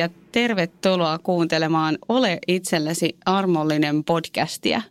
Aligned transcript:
Ja 0.00 0.08
tervetuloa 0.32 1.18
kuuntelemaan 1.18 1.98
Ole 2.08 2.38
itsellesi 2.48 3.16
armollinen 3.26 4.04
podcastia. 4.04 4.82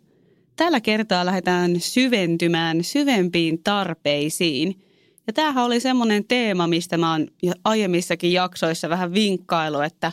Tällä 0.55 0.81
kertaa 0.81 1.25
lähdetään 1.25 1.79
syventymään 1.79 2.83
syvempiin 2.83 3.63
tarpeisiin. 3.63 4.81
Ja 5.27 5.33
tämähän 5.33 5.65
oli 5.65 5.79
semmoinen 5.79 6.25
teema, 6.27 6.67
mistä 6.67 6.97
mä 6.97 7.11
oon 7.11 7.27
aiemmissakin 7.63 8.33
jaksoissa 8.33 8.89
vähän 8.89 9.13
vinkkailu, 9.13 9.79
että 9.79 10.11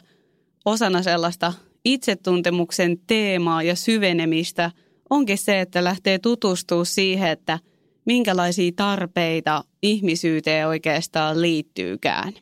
osana 0.65 1.03
sellaista 1.03 1.53
itsetuntemuksen 1.85 2.99
teemaa 3.07 3.63
ja 3.63 3.75
syvenemistä 3.75 4.71
onkin 5.11 5.39
se, 5.39 5.61
että 5.61 5.85
lähtee 5.85 6.19
tutustua 6.19 6.85
siihen, 6.85 7.31
että 7.31 7.59
minkälaisia 8.05 8.73
tarpeita 8.77 9.65
ihmisyyteen 9.83 10.69
oikeastaan 10.69 11.43
liittyykään. 11.43 12.33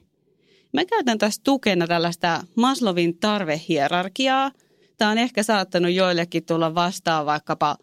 Mä 0.74 0.84
käytän 0.84 1.18
tässä 1.18 1.40
tukena 1.44 1.86
tällaista 1.86 2.44
Maslovin 2.56 3.18
tarvehierarkiaa. 3.18 4.50
Tämä 4.98 5.10
on 5.10 5.18
ehkä 5.18 5.42
saattanut 5.42 5.92
joillekin 5.92 6.44
tulla 6.46 6.74
vastaan 6.74 7.26
vaikkapa 7.26 7.76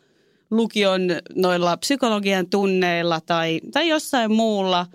lukion 0.51 1.01
noilla 1.35 1.77
psykologian 1.77 2.49
tunneilla 2.49 3.21
tai, 3.21 3.61
tai 3.73 3.87
jossain 3.87 4.31
muulla. 4.31 4.87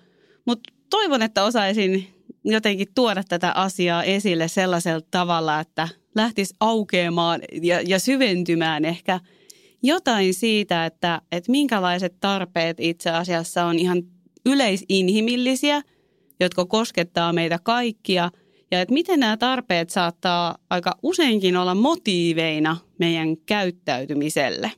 Mutta 0.44 0.72
toivon, 0.91 1.22
että 1.22 1.44
osaisin 1.44 2.08
jotenkin 2.44 2.88
tuoda 2.94 3.22
tätä 3.28 3.53
asiaa 3.53 4.05
esille 4.05 4.48
sellaisella 4.48 5.06
tavalla, 5.10 5.60
että 5.60 5.88
lähtisi 6.14 6.55
aukeamaan 6.60 7.41
ja, 7.62 7.81
ja 7.81 7.98
syventymään 7.98 8.84
ehkä 8.84 9.20
jotain 9.83 10.34
siitä, 10.34 10.86
että, 10.86 11.20
että 11.33 11.50
minkälaiset 11.50 12.14
tarpeet 12.20 12.77
itse 12.81 13.10
asiassa 13.10 13.64
on 13.64 13.78
ihan 13.78 14.03
yleisinhimillisiä– 14.47 15.83
jotka 16.40 16.66
koskettaa 16.66 17.32
meitä 17.32 17.58
kaikkia 17.62 18.30
ja 18.70 18.80
että 18.80 18.94
miten 18.94 19.20
nämä 19.20 19.36
tarpeet 19.36 19.90
saattaa 19.90 20.58
aika 20.70 20.98
useinkin 21.02 21.56
olla 21.56 21.74
motiiveina 21.74 22.76
meidän 22.98 23.36
käyttäytymiselle. 23.36 24.72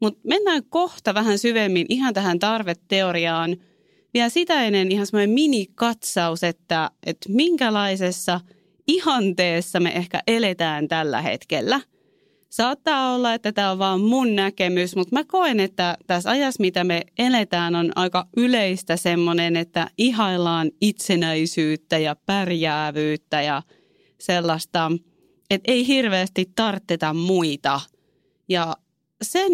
Mutta 0.00 0.20
mennään 0.24 0.62
kohta 0.68 1.14
vähän 1.14 1.38
syvemmin 1.38 1.86
ihan 1.88 2.14
tähän 2.14 2.38
tarveteoriaan. 2.38 3.56
Vielä 4.14 4.28
sitä 4.28 4.62
ennen 4.62 4.92
ihan 4.92 5.06
semmoinen 5.06 5.30
minikatsaus, 5.30 6.44
että, 6.44 6.90
että 7.06 7.28
minkälaisessa 7.32 8.40
ihanteessa 8.86 9.80
me 9.80 9.90
ehkä 9.90 10.22
eletään 10.26 10.88
tällä 10.88 11.22
hetkellä– 11.22 11.80
Saattaa 12.50 13.14
olla, 13.14 13.34
että 13.34 13.52
tämä 13.52 13.70
on 13.70 13.78
vaan 13.78 14.00
mun 14.00 14.36
näkemys, 14.36 14.96
mutta 14.96 15.16
mä 15.16 15.24
koen, 15.24 15.60
että 15.60 15.96
tässä 16.06 16.30
ajassa, 16.30 16.60
mitä 16.60 16.84
me 16.84 17.02
eletään, 17.18 17.74
on 17.74 17.92
aika 17.96 18.26
yleistä 18.36 18.96
semmoinen, 18.96 19.56
että 19.56 19.90
ihaillaan 19.98 20.70
itsenäisyyttä 20.80 21.98
ja 21.98 22.16
pärjäävyyttä 22.26 23.42
ja 23.42 23.62
sellaista, 24.18 24.92
että 25.50 25.72
ei 25.72 25.86
hirveästi 25.86 26.52
tartteta 26.56 27.14
muita. 27.14 27.80
Ja 28.48 28.76
sen 29.22 29.52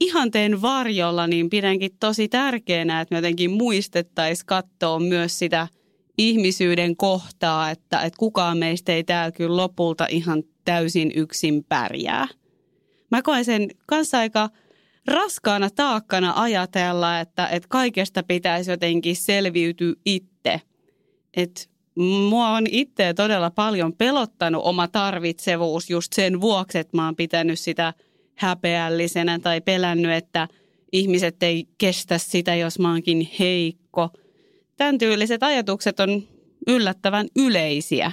ihanteen 0.00 0.62
varjolla 0.62 1.26
niin 1.26 1.50
pidänkin 1.50 1.96
tosi 2.00 2.28
tärkeänä, 2.28 3.00
että 3.00 3.14
me 3.14 3.18
jotenkin 3.18 3.50
muistettaisiin 3.50 4.46
katsoa 4.46 5.00
myös 5.00 5.38
sitä 5.38 5.68
ihmisyyden 6.18 6.96
kohtaa, 6.96 7.70
että, 7.70 8.00
että 8.00 8.18
kukaan 8.18 8.58
meistä 8.58 8.92
ei 8.92 9.04
täällä 9.04 9.32
kyllä 9.32 9.56
lopulta 9.56 10.06
ihan 10.10 10.42
täysin 10.64 11.12
yksin 11.14 11.64
pärjää. 11.68 12.28
Mä 13.12 13.22
koen 13.22 13.44
sen 13.44 13.68
kanssa 13.86 14.18
aika 14.18 14.50
raskaana 15.06 15.70
taakkana 15.70 16.32
ajatella, 16.36 17.20
että, 17.20 17.46
että 17.46 17.68
kaikesta 17.68 18.22
pitäisi 18.22 18.70
jotenkin 18.70 19.16
selviytyä 19.16 19.94
itse. 20.04 20.60
Että 21.36 21.62
mua 22.28 22.48
on 22.48 22.66
itse 22.70 23.14
todella 23.14 23.50
paljon 23.50 23.92
pelottanut 23.92 24.62
oma 24.64 24.88
tarvitsevuus 24.88 25.90
just 25.90 26.12
sen 26.12 26.40
vuoksi, 26.40 26.78
että 26.78 26.96
mä 26.96 27.04
oon 27.04 27.16
pitänyt 27.16 27.58
sitä 27.60 27.94
häpeällisenä 28.34 29.38
tai 29.38 29.60
pelännyt, 29.60 30.12
että 30.12 30.48
ihmiset 30.92 31.42
ei 31.42 31.68
kestä 31.78 32.18
sitä, 32.18 32.54
jos 32.54 32.78
mä 32.78 32.90
oonkin 32.90 33.30
heikko. 33.38 34.10
Tämän 34.76 34.98
tyyliset 34.98 35.42
ajatukset 35.42 36.00
on 36.00 36.22
yllättävän 36.66 37.26
yleisiä. 37.36 38.12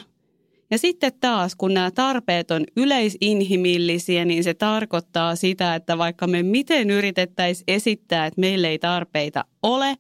Ja 0.72 0.78
sitten 0.78 1.12
taas, 1.20 1.56
kun 1.56 1.74
nämä 1.74 1.92
tarpeet 1.92 2.52
on 2.52 2.64
yleisinhimillisiä, 2.78 4.26
niin 4.26 4.44
se 4.44 4.54
tarkoittaa 4.54 5.36
sitä, 5.36 5.76
että 5.76 5.98
vaikka 5.98 6.28
me 6.28 6.44
miten 6.44 6.90
yritettäisiin 6.90 7.64
esittää, 7.68 8.26
että 8.26 8.42
meillä 8.42 8.68
ei 8.68 8.80
tarpeita 8.80 9.46
ole, 9.64 9.96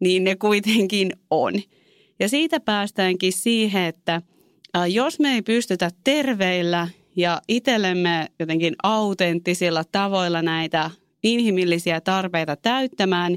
niin 0.00 0.24
ne 0.24 0.36
kuitenkin 0.36 1.12
on. 1.30 1.54
Ja 2.20 2.28
siitä 2.28 2.60
päästäänkin 2.60 3.32
siihen, 3.32 3.84
että 3.84 4.22
jos 4.90 5.20
me 5.20 5.34
ei 5.34 5.42
pystytä 5.42 5.90
terveillä 6.04 6.88
ja 7.16 7.40
itsellemme 7.48 8.26
jotenkin 8.38 8.74
autenttisilla 8.82 9.84
tavoilla 9.92 10.42
näitä 10.42 10.90
inhimillisiä 11.22 12.00
tarpeita 12.00 12.56
täyttämään, 12.56 13.36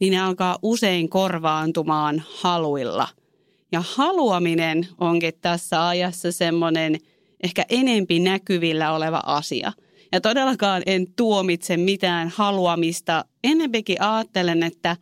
niin 0.00 0.12
ne 0.12 0.20
alkaa 0.20 0.58
usein 0.62 1.08
korvaantumaan 1.08 2.22
haluilla– 2.26 3.08
ja 3.74 3.82
haluaminen 3.94 4.88
onkin 5.00 5.32
tässä 5.40 5.88
ajassa 5.88 6.32
semmoinen 6.32 6.98
ehkä 7.42 7.64
enempi 7.68 8.18
näkyvillä 8.18 8.92
oleva 8.92 9.22
asia. 9.26 9.72
Ja 10.12 10.20
todellakaan 10.20 10.82
en 10.86 11.06
tuomitse 11.16 11.76
mitään 11.76 12.28
haluamista. 12.34 13.24
Enempikin 13.44 14.02
ajattelen, 14.02 14.62
että, 14.62 14.96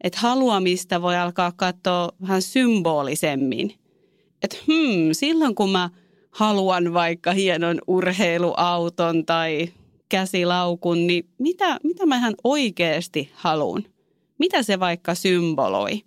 että 0.00 0.18
haluamista 0.18 1.02
voi 1.02 1.16
alkaa 1.16 1.52
katsoa 1.56 2.08
vähän 2.22 2.42
symbolisemmin. 2.42 3.74
Että 4.42 4.56
hmm, 4.66 5.12
silloin 5.12 5.54
kun 5.54 5.70
mä 5.70 5.90
haluan 6.30 6.94
vaikka 6.94 7.32
hienon 7.32 7.78
urheiluauton 7.86 9.26
tai 9.26 9.68
käsilaukun, 10.08 11.06
niin 11.06 11.28
mitä, 11.38 11.78
mitä 11.82 12.06
mä 12.06 12.16
ihan 12.16 12.34
oikeasti 12.44 13.30
haluan? 13.34 13.84
Mitä 14.38 14.62
se 14.62 14.80
vaikka 14.80 15.14
symboloi? 15.14 16.02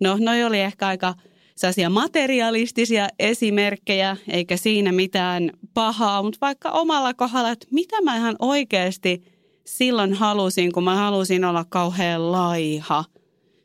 No, 0.00 0.16
noi 0.20 0.44
oli 0.44 0.60
ehkä 0.60 0.86
aika 0.86 1.14
sellaisia 1.62 1.90
materialistisia 1.90 3.08
esimerkkejä, 3.18 4.16
eikä 4.28 4.56
siinä 4.56 4.92
mitään 4.92 5.50
pahaa, 5.74 6.22
mutta 6.22 6.38
vaikka 6.40 6.70
omalla 6.70 7.14
kohdalla, 7.14 7.50
että 7.50 7.66
mitä 7.70 8.00
mä 8.00 8.16
ihan 8.16 8.36
oikeasti 8.38 9.22
silloin 9.66 10.14
halusin, 10.14 10.72
kun 10.72 10.84
mä 10.84 10.94
halusin 10.94 11.44
olla 11.44 11.64
kauhean 11.68 12.32
laiha. 12.32 13.04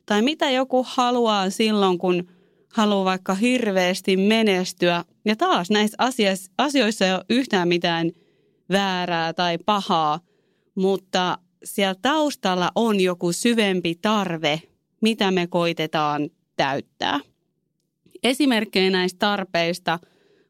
Tai 0.05 0.21
mitä 0.21 0.49
joku 0.51 0.85
haluaa 0.89 1.49
silloin, 1.49 1.97
kun 1.97 2.27
haluaa 2.73 3.05
vaikka 3.05 3.33
hirveästi 3.33 4.17
menestyä. 4.17 5.03
Ja 5.25 5.35
taas 5.35 5.69
näissä 5.69 5.97
asioissa 6.57 7.05
ei 7.05 7.13
ole 7.13 7.25
yhtään 7.29 7.67
mitään 7.67 8.11
väärää 8.71 9.33
tai 9.33 9.57
pahaa, 9.65 10.19
mutta 10.75 11.37
siellä 11.63 11.95
taustalla 12.01 12.71
on 12.75 12.99
joku 12.99 13.31
syvempi 13.31 13.95
tarve, 14.01 14.61
mitä 15.01 15.31
me 15.31 15.47
koitetaan 15.47 16.29
täyttää. 16.55 17.19
Esimerkkejä 18.23 18.89
näistä 18.89 19.19
tarpeista 19.19 19.99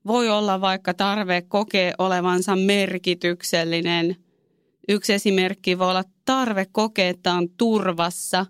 voi 0.07 0.29
olla 0.29 0.61
vaikka 0.61 0.93
tarve 0.93 1.41
kokea 1.41 1.93
olevansa 1.97 2.55
merkityksellinen. 2.55 4.15
Yksi 4.89 5.13
esimerkki 5.13 5.79
voi 5.79 5.89
olla 5.89 6.03
tarve 6.25 6.65
kokea, 6.71 7.09
että 7.09 7.33
on 7.33 7.49
turvassa. 7.57 8.45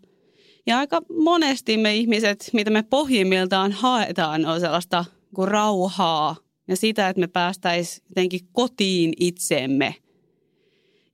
Ja 0.67 0.77
aika 0.77 1.01
monesti 1.23 1.77
me 1.77 1.95
ihmiset, 1.95 2.49
mitä 2.53 2.71
me 2.71 2.83
pohjimmiltaan 2.83 3.71
haetaan, 3.71 4.45
on 4.45 4.59
sellaista 4.59 5.05
kuin 5.35 5.47
rauhaa 5.47 6.35
ja 6.67 6.75
sitä, 6.75 7.09
että 7.09 7.19
me 7.19 7.27
päästäisiin 7.27 8.05
jotenkin 8.09 8.39
kotiin 8.51 9.13
itseemme. 9.19 9.95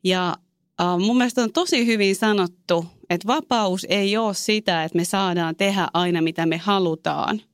Ja 0.03 0.35
äh, 0.81 0.97
mun 0.99 1.17
mielestä 1.17 1.41
on 1.41 1.53
tosi 1.53 1.85
hyvin 1.85 2.15
sanottu, 2.15 2.85
että 3.09 3.27
vapaus 3.27 3.85
ei 3.89 4.17
ole 4.17 4.33
sitä, 4.33 4.83
että 4.83 4.97
me 4.97 5.05
saadaan 5.05 5.55
tehdä 5.55 5.87
aina 5.93 6.21
mitä 6.21 6.45
me 6.45 6.57
halutaan– 6.57 7.41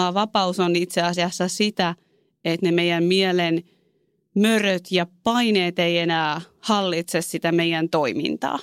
vaan 0.00 0.14
vapaus 0.14 0.60
on 0.60 0.76
itse 0.76 1.02
asiassa 1.02 1.48
sitä, 1.48 1.94
että 2.44 2.66
ne 2.66 2.72
meidän 2.72 3.04
mielen 3.04 3.62
möröt 4.34 4.92
ja 4.92 5.06
paineet 5.22 5.78
ei 5.78 5.98
enää 5.98 6.40
hallitse 6.60 7.22
sitä 7.22 7.52
meidän 7.52 7.88
toimintaa. 7.88 8.58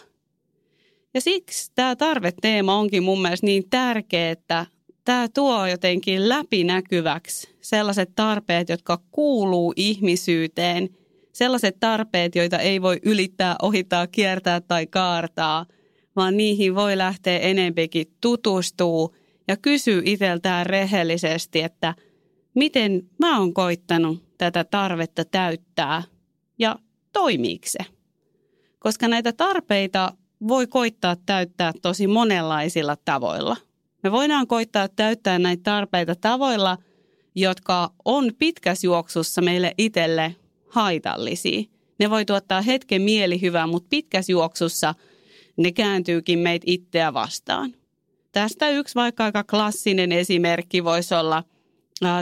Ja 1.13 1.21
siksi 1.21 1.71
tämä 1.75 1.95
tarveteema 1.95 2.75
onkin 2.75 3.03
mun 3.03 3.21
mielestä 3.21 3.45
niin 3.45 3.69
tärkeä, 3.69 4.31
että 4.31 4.65
tämä 5.05 5.27
tuo 5.33 5.67
jotenkin 5.67 6.29
läpinäkyväksi 6.29 7.49
sellaiset 7.61 8.09
tarpeet, 8.15 8.69
jotka 8.69 8.99
kuuluu 9.11 9.73
ihmisyyteen, 9.75 10.89
sellaiset 11.33 11.79
tarpeet, 11.79 12.35
joita 12.35 12.57
ei 12.57 12.81
voi 12.81 12.99
ylittää, 13.03 13.55
ohittaa, 13.61 14.07
kiertää 14.07 14.61
tai 14.61 14.87
kaartaa, 14.87 15.65
vaan 16.15 16.37
niihin 16.37 16.75
voi 16.75 16.97
lähteä 16.97 17.39
enempikin 17.39 18.07
tutustuu 18.21 19.15
ja 19.47 19.57
kysyä 19.57 20.01
itseltään 20.05 20.65
rehellisesti, 20.65 21.61
että 21.61 21.95
miten 22.53 23.09
mä 23.19 23.39
oon 23.39 23.53
koittanut 23.53 24.23
tätä 24.37 24.63
tarvetta 24.63 25.25
täyttää 25.25 26.03
ja 26.59 26.75
toimiiko 27.13 27.65
se. 27.67 27.79
Koska 28.79 29.07
näitä 29.07 29.33
tarpeita 29.33 30.13
voi 30.47 30.67
koittaa 30.67 31.15
täyttää 31.25 31.73
tosi 31.81 32.07
monenlaisilla 32.07 32.97
tavoilla. 33.05 33.57
Me 34.03 34.11
voidaan 34.11 34.47
koittaa 34.47 34.87
täyttää 34.87 35.39
näitä 35.39 35.63
tarpeita 35.63 36.15
tavoilla, 36.15 36.77
jotka 37.35 37.93
on 38.05 38.31
pitkässä 38.39 38.87
juoksussa 38.87 39.41
meille 39.41 39.73
itselle 39.77 40.35
haitallisia. 40.69 41.63
Ne 41.99 42.09
voi 42.09 42.25
tuottaa 42.25 42.61
hetken 42.61 43.01
mielihyvää, 43.01 43.67
mutta 43.67 43.87
pitkässä 43.89 44.31
juoksussa 44.31 44.95
ne 45.57 45.71
kääntyykin 45.71 46.39
meitä 46.39 46.63
itseä 46.67 47.13
vastaan. 47.13 47.73
Tästä 48.37 48.69
yksi 48.69 48.95
vaikka 48.95 49.23
aika 49.23 49.43
klassinen 49.43 50.11
esimerkki 50.11 50.83
voisi 50.83 51.15
olla 51.15 51.43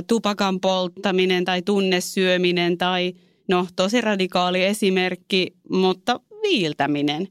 tupakan 0.07 0.59
polttaminen 0.59 1.45
tai 1.45 1.62
tunnesyöminen 1.62 2.77
tai 2.77 3.13
no 3.47 3.67
tosi 3.75 4.01
radikaali 4.01 4.63
esimerkki, 4.63 5.56
mutta 5.69 6.19
viiltäminen. 6.44 7.27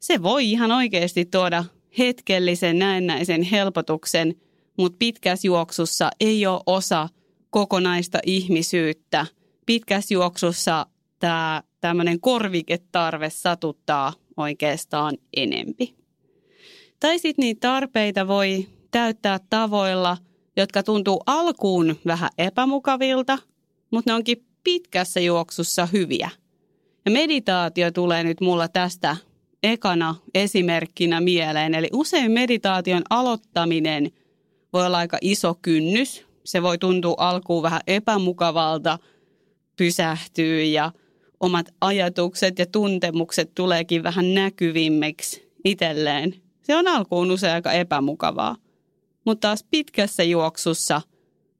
Se 0.00 0.22
voi 0.22 0.50
ihan 0.50 0.72
oikeasti 0.72 1.24
tuoda 1.24 1.64
hetkellisen 1.98 2.78
näennäisen 2.78 3.42
helpotuksen, 3.42 4.34
mutta 4.78 4.96
pitkässä 4.98 5.46
juoksussa 5.46 6.10
ei 6.20 6.46
ole 6.46 6.60
osa 6.66 7.08
kokonaista 7.50 8.18
ihmisyyttä. 8.26 9.26
Pitkässä 9.66 10.14
juoksussa 10.14 10.86
tämä 11.18 11.62
tämmöinen 11.80 12.20
korviketarve 12.20 13.30
satuttaa 13.30 14.12
oikeastaan 14.36 15.16
enempi. 15.36 16.03
Tai 17.00 17.18
sitten 17.18 17.42
niitä 17.42 17.68
tarpeita 17.68 18.28
voi 18.28 18.66
täyttää 18.90 19.38
tavoilla, 19.50 20.16
jotka 20.56 20.82
tuntuu 20.82 21.22
alkuun 21.26 21.96
vähän 22.06 22.30
epämukavilta, 22.38 23.38
mutta 23.90 24.10
ne 24.10 24.14
onkin 24.14 24.44
pitkässä 24.64 25.20
juoksussa 25.20 25.86
hyviä. 25.86 26.30
Ja 27.04 27.10
meditaatio 27.10 27.90
tulee 27.90 28.24
nyt 28.24 28.40
mulla 28.40 28.68
tästä 28.68 29.16
ekana 29.62 30.14
esimerkkinä 30.34 31.20
mieleen. 31.20 31.74
Eli 31.74 31.88
usein 31.92 32.32
meditaation 32.32 33.02
aloittaminen 33.10 34.10
voi 34.72 34.86
olla 34.86 34.98
aika 34.98 35.18
iso 35.20 35.54
kynnys. 35.62 36.24
Se 36.44 36.62
voi 36.62 36.78
tuntua 36.78 37.14
alkuun 37.18 37.62
vähän 37.62 37.80
epämukavalta, 37.86 38.98
pysähtyy 39.76 40.64
ja 40.64 40.92
omat 41.40 41.66
ajatukset 41.80 42.58
ja 42.58 42.66
tuntemukset 42.66 43.54
tuleekin 43.54 44.02
vähän 44.02 44.34
näkyvimmiksi 44.34 45.52
itselleen. 45.64 46.43
Se 46.64 46.76
on 46.76 46.88
alkuun 46.88 47.30
usein 47.30 47.54
aika 47.54 47.72
epämukavaa. 47.72 48.56
Mutta 49.24 49.48
taas 49.48 49.64
pitkässä 49.70 50.22
juoksussa 50.22 51.02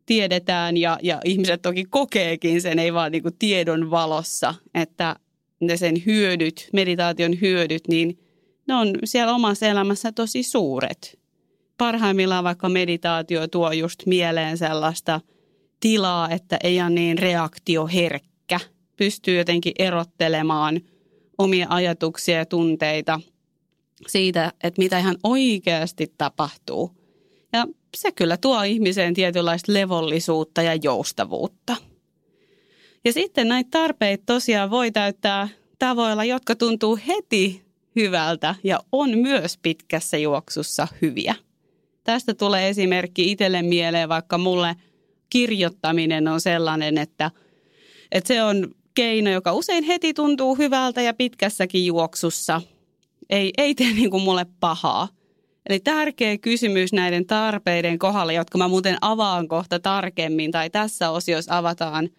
tiedetään 0.07 0.77
ja, 0.77 0.99
ja 1.03 1.21
ihmiset 1.25 1.63
toki 1.63 1.85
kokeekin 1.85 2.61
sen, 2.61 2.79
ei 2.79 2.95
vaan 2.95 3.13
niin 3.13 3.23
kuin 3.23 3.39
tiedon 3.39 3.91
valossa, 3.91 4.55
että 4.75 5.17
ne 5.61 5.77
sen 5.77 6.03
hyödyt, 6.07 6.69
meditaation 6.73 7.41
hyödyt, 7.41 7.89
niin 7.89 8.19
ne 8.69 8.75
on 8.75 8.95
siellä 9.05 9.35
omassa 9.35 9.67
elämässä 9.67 10.13
tosi 10.13 10.43
suuret. 10.43 11.19
Parhaimmillaan 11.79 12.45
vaikka 12.45 12.69
meditaatio 12.69 13.49
tuo 13.49 13.73
just 13.73 14.07
mieleen 14.07 14.59
sellaista 14.59 15.21
tilaa, 15.81 16.31
että 16.31 16.59
ei 16.63 16.81
ole 16.81 16.91
niin 16.91 17.19
reaktioherkkä. 17.19 18.61
Pystyy 18.97 19.39
jotenkin 19.39 19.73
erottelemaan 19.79 20.81
omia 21.39 21.67
ajatuksia 21.71 22.39
ja 22.39 22.47
tunteita 22.47 23.21
siitä, 24.07 24.53
että 24.63 24.83
mitä 24.83 24.99
ihan 24.99 25.17
oikeasti 25.23 26.15
tapahtuu. 26.19 26.91
Ja 27.53 27.67
se 27.97 28.13
kyllä 28.13 28.37
tuo 28.37 28.63
ihmiseen 28.63 29.15
tietynlaista 29.15 29.73
levollisuutta 29.73 30.63
ja 30.63 30.75
joustavuutta. 30.75 31.77
Ja 33.05 33.13
sitten 33.13 33.49
näitä 33.49 33.71
tarpeita 33.71 34.23
tosiaan 34.27 34.71
voi 34.71 34.91
täyttää 34.91 35.49
tavoilla, 35.79 36.25
jotka 36.25 36.55
tuntuu 36.55 36.99
heti 37.07 37.65
hyvältä 37.97 38.55
ja 38.65 38.81
on 38.93 39.19
myös 39.19 39.59
pitkässä 39.63 40.17
juoksussa 40.17 40.89
hyviä. 41.03 41.35
Tästä 42.05 42.35
tulee 42.35 42.69
esimerkki 42.69 43.31
itselle 43.31 43.63
mieleen, 43.63 44.09
vaikka 44.09 44.39
mulle 44.39 44.77
kirjoittaminen 45.31 46.29
on 46.29 46.41
sellainen, 46.41 46.99
että, 46.99 47.31
että 48.13 48.29
se 48.29 48.43
on 48.43 48.75
keino, 48.95 49.31
joka 49.31 49.53
usein 49.53 49.85
heti 49.85 50.15
tuntuu 50.15 50.55
hyvältä 50.55 51.03
ja 51.03 51.15
pitkässäkin 51.15 51.87
juoksussa 51.87 52.63
ei, 53.31 53.53
ei 53.59 53.75
tee 53.75 53.93
niin 53.95 54.11
kuin 54.11 54.23
mulle 54.23 54.47
pahaa. 54.61 55.09
Eli 55.69 55.81
tärkeä 55.81 56.39
kysymys 56.39 56.93
näiden 56.93 57.27
tarpeiden 57.27 57.99
kohdalla, 57.99 58.33
jotka 58.33 58.59
mä 58.59 58.69
muuten 58.69 58.97
avaan 59.01 59.49
kohta 59.49 59.81
tarkemmin 59.81 60.51
tai 60.51 60.71
tässä 60.71 61.11
osiossa 61.11 61.57
avataan– 61.57 62.09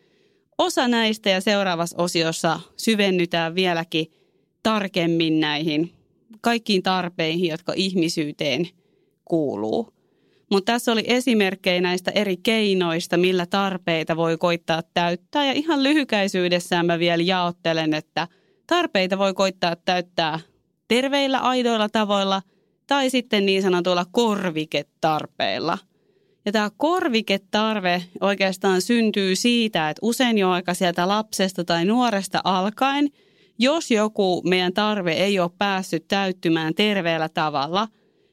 osa 0.58 0.88
näistä 0.88 1.30
ja 1.30 1.42
seuraavassa 1.42 2.04
osiossa 2.04 2.60
syvennytään 2.78 3.56
vieläkin 3.56 4.12
tarkemmin 4.64 5.40
näihin 5.40 5.92
kaikkiin 6.42 6.84
tarpeihin, 6.84 7.50
jotka 7.50 7.74
ihmisyyteen 7.76 8.68
kuuluu. 9.26 9.94
Mutta 10.52 10.72
tässä 10.72 10.92
oli 10.92 11.04
esimerkkejä 11.08 11.82
näistä 11.82 12.12
eri 12.12 12.38
keinoista, 12.38 13.18
millä 13.18 13.46
tarpeita 13.46 14.16
voi 14.16 14.38
koittaa 14.38 14.84
täyttää. 14.94 15.46
Ja 15.46 15.52
ihan 15.54 15.84
lyhykäisyydessään 15.84 16.86
mä 16.86 17.00
vielä 17.00 17.24
jaottelen, 17.24 17.94
että 17.94 18.28
tarpeita 18.68 19.18
voi 19.18 19.34
koittaa 19.34 19.76
täyttää 19.76 20.40
terveillä, 20.88 21.40
aidoilla 21.40 21.90
tavoilla 21.90 22.42
tai 22.88 23.10
sitten 23.10 23.46
niin 23.46 23.62
sanotuilla 23.62 24.06
korviketarpeilla– 24.12 25.78
ja 26.46 26.52
tämä 26.52 26.70
korviketarve 26.78 28.04
oikeastaan 28.22 28.82
syntyy 28.82 29.36
siitä, 29.36 29.90
että 29.90 30.00
usein 30.02 30.38
jo 30.38 30.50
aika 30.50 30.74
sieltä 30.74 31.08
lapsesta 31.08 31.64
tai 31.64 31.86
nuoresta 31.86 32.42
alkaen, 32.44 33.10
jos 33.60 33.92
joku 33.92 34.42
meidän 34.46 34.74
tarve 34.74 35.14
ei 35.14 35.40
ole 35.40 35.52
päässyt 35.58 36.08
täyttymään 36.08 36.76
terveellä 36.76 37.30
tavalla, 37.30 37.88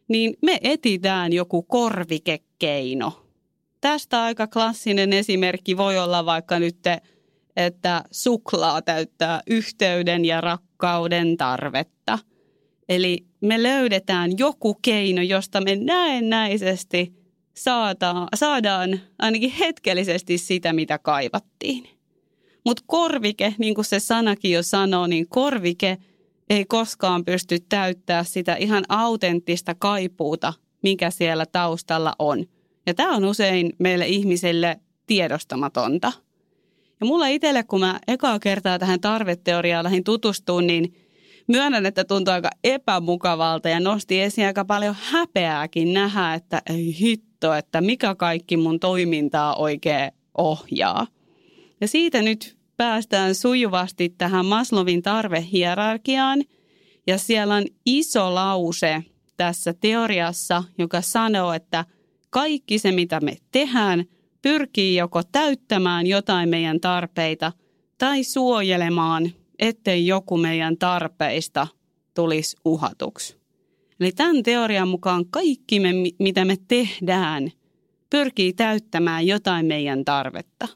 niin 0.09 0.35
me 0.43 0.59
etitään 0.63 1.33
joku 1.33 1.63
korvikekeino. 1.63 3.27
Tästä 3.81 4.23
aika 4.23 4.47
klassinen 4.47 5.13
esimerkki 5.13 5.77
voi 5.77 5.99
olla 5.99 6.27
vaikka 6.27 6.59
nyt, 6.59 6.79
että 7.57 8.05
suklaa 8.11 8.83
täyttää 8.83 9.41
yhteyden 9.47 10.25
ja 10.25 10.41
rakkauden 10.41 11.37
tarvetta. 11.37 11.92
Eli 12.89 13.25
me 13.41 13.63
löydetään 13.63 14.39
joku 14.39 14.75
keino, 14.83 15.23
josta 15.23 15.61
me 15.61 15.77
näennäisesti– 15.77 17.13
saadaan, 17.55 18.29
saadaan 18.35 19.01
ainakin 19.19 19.51
hetkellisesti 19.51 20.39
sitä, 20.39 20.73
mitä 20.73 20.99
kaivattiin. 20.99 21.89
Mutta 22.65 22.83
korvike, 22.87 23.55
niin 23.59 23.75
kuin 23.75 23.85
se 23.85 24.01
sanakin 24.01 24.51
jo 24.51 24.63
sanoo, 24.63 25.07
niin 25.07 25.29
korvike 25.29 25.99
ei 26.51 26.65
koskaan 26.65 27.25
pysty 27.25 27.59
täyttää 27.69 28.25
sitä 28.25 28.55
ihan 28.55 28.85
autenttista 28.89 29.75
kaipuuta, 29.75 30.53
mikä 30.83 31.11
siellä 31.11 31.47
taustalla 31.47 32.13
on. 32.19 32.45
Ja 32.87 32.95
tämä 32.95 33.17
on 33.17 33.25
usein 33.25 33.73
meille 33.79 34.07
ihmisille 34.07 34.81
tiedostamatonta. 35.07 36.13
Ja 37.01 37.07
mulla 37.07 37.27
itselle, 37.27 37.65
kun 37.65 37.81
mä 37.81 38.01
ekaa 38.09 38.39
kertaa 38.39 38.79
tähän 38.79 39.01
tarveteoriaan 39.01 39.85
lähdin 39.85 40.05
tutustumaan, 40.05 40.67
niin 40.67 40.95
myönnän, 41.53 41.87
että 41.87 42.05
tuntui 42.05 42.35
aika 42.35 42.51
epämukavalta 42.65 43.69
ja 43.69 43.81
nosti 43.81 44.21
esiin 44.21 44.47
aika 44.47 44.65
paljon 44.65 44.97
häpeääkin 45.11 45.93
nähdä, 45.93 46.35
että 46.35 46.63
ei 46.67 46.97
hit, 47.01 47.33
katsoa, 47.43 47.59
että 47.59 47.81
mikä 47.81 48.15
kaikki 48.15 48.57
mun 48.57 48.81
toimintaa 48.81 49.55
oikein 49.55 50.13
ohjaa. 50.39 51.07
Ja 51.81 51.89
siitä 51.89 52.23
nyt 52.23 52.57
päästään 52.77 53.35
sujuvasti 53.35 54.09
tähän 54.19 54.47
Maslovin 54.47 55.03
tarvehierarkiaan. 55.03 56.43
Ja 57.07 57.19
siellä 57.19 57.55
on 57.55 57.65
iso 57.87 58.35
lause 58.35 59.05
tässä 59.37 59.75
teoriassa, 59.75 60.65
joka 60.79 61.01
sanoo, 61.01 61.53
että 61.53 61.85
kaikki 62.31 62.79
se, 62.79 62.93
mitä 62.93 63.21
me 63.21 63.37
tehdään, 63.53 64.05
pyrkii 64.43 64.97
joko 64.97 65.23
täyttämään 65.33 66.07
jotain 66.07 66.49
meidän 66.49 66.81
tarpeita 66.81 67.53
tai 67.99 68.25
suojelemaan, 68.25 69.33
ettei 69.59 70.07
joku 70.07 70.37
meidän 70.37 70.77
tarpeista 70.77 71.67
tulisi 72.15 72.57
uhatuksi. 72.65 73.37
Eli 74.01 74.13
tämän 74.13 74.43
teorian 74.43 74.89
mukaan 74.89 75.25
kaikki, 75.31 75.81
me, 75.81 75.93
mitä 76.19 76.45
me 76.45 76.57
tehdään, 76.69 77.53
pyrkii 78.11 78.53
täyttämään 78.53 79.27
jotain 79.27 79.67
meidän 79.67 80.05
tarvetta. 80.05 80.69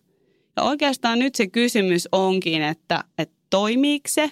Ja 0.57 0.63
oikeastaan 0.63 1.19
nyt 1.19 1.35
se 1.35 1.47
kysymys 1.47 2.09
onkin, 2.13 2.63
että, 2.63 3.05
että 3.19 3.37
toimiiko 3.51 4.09
se, 4.09 4.31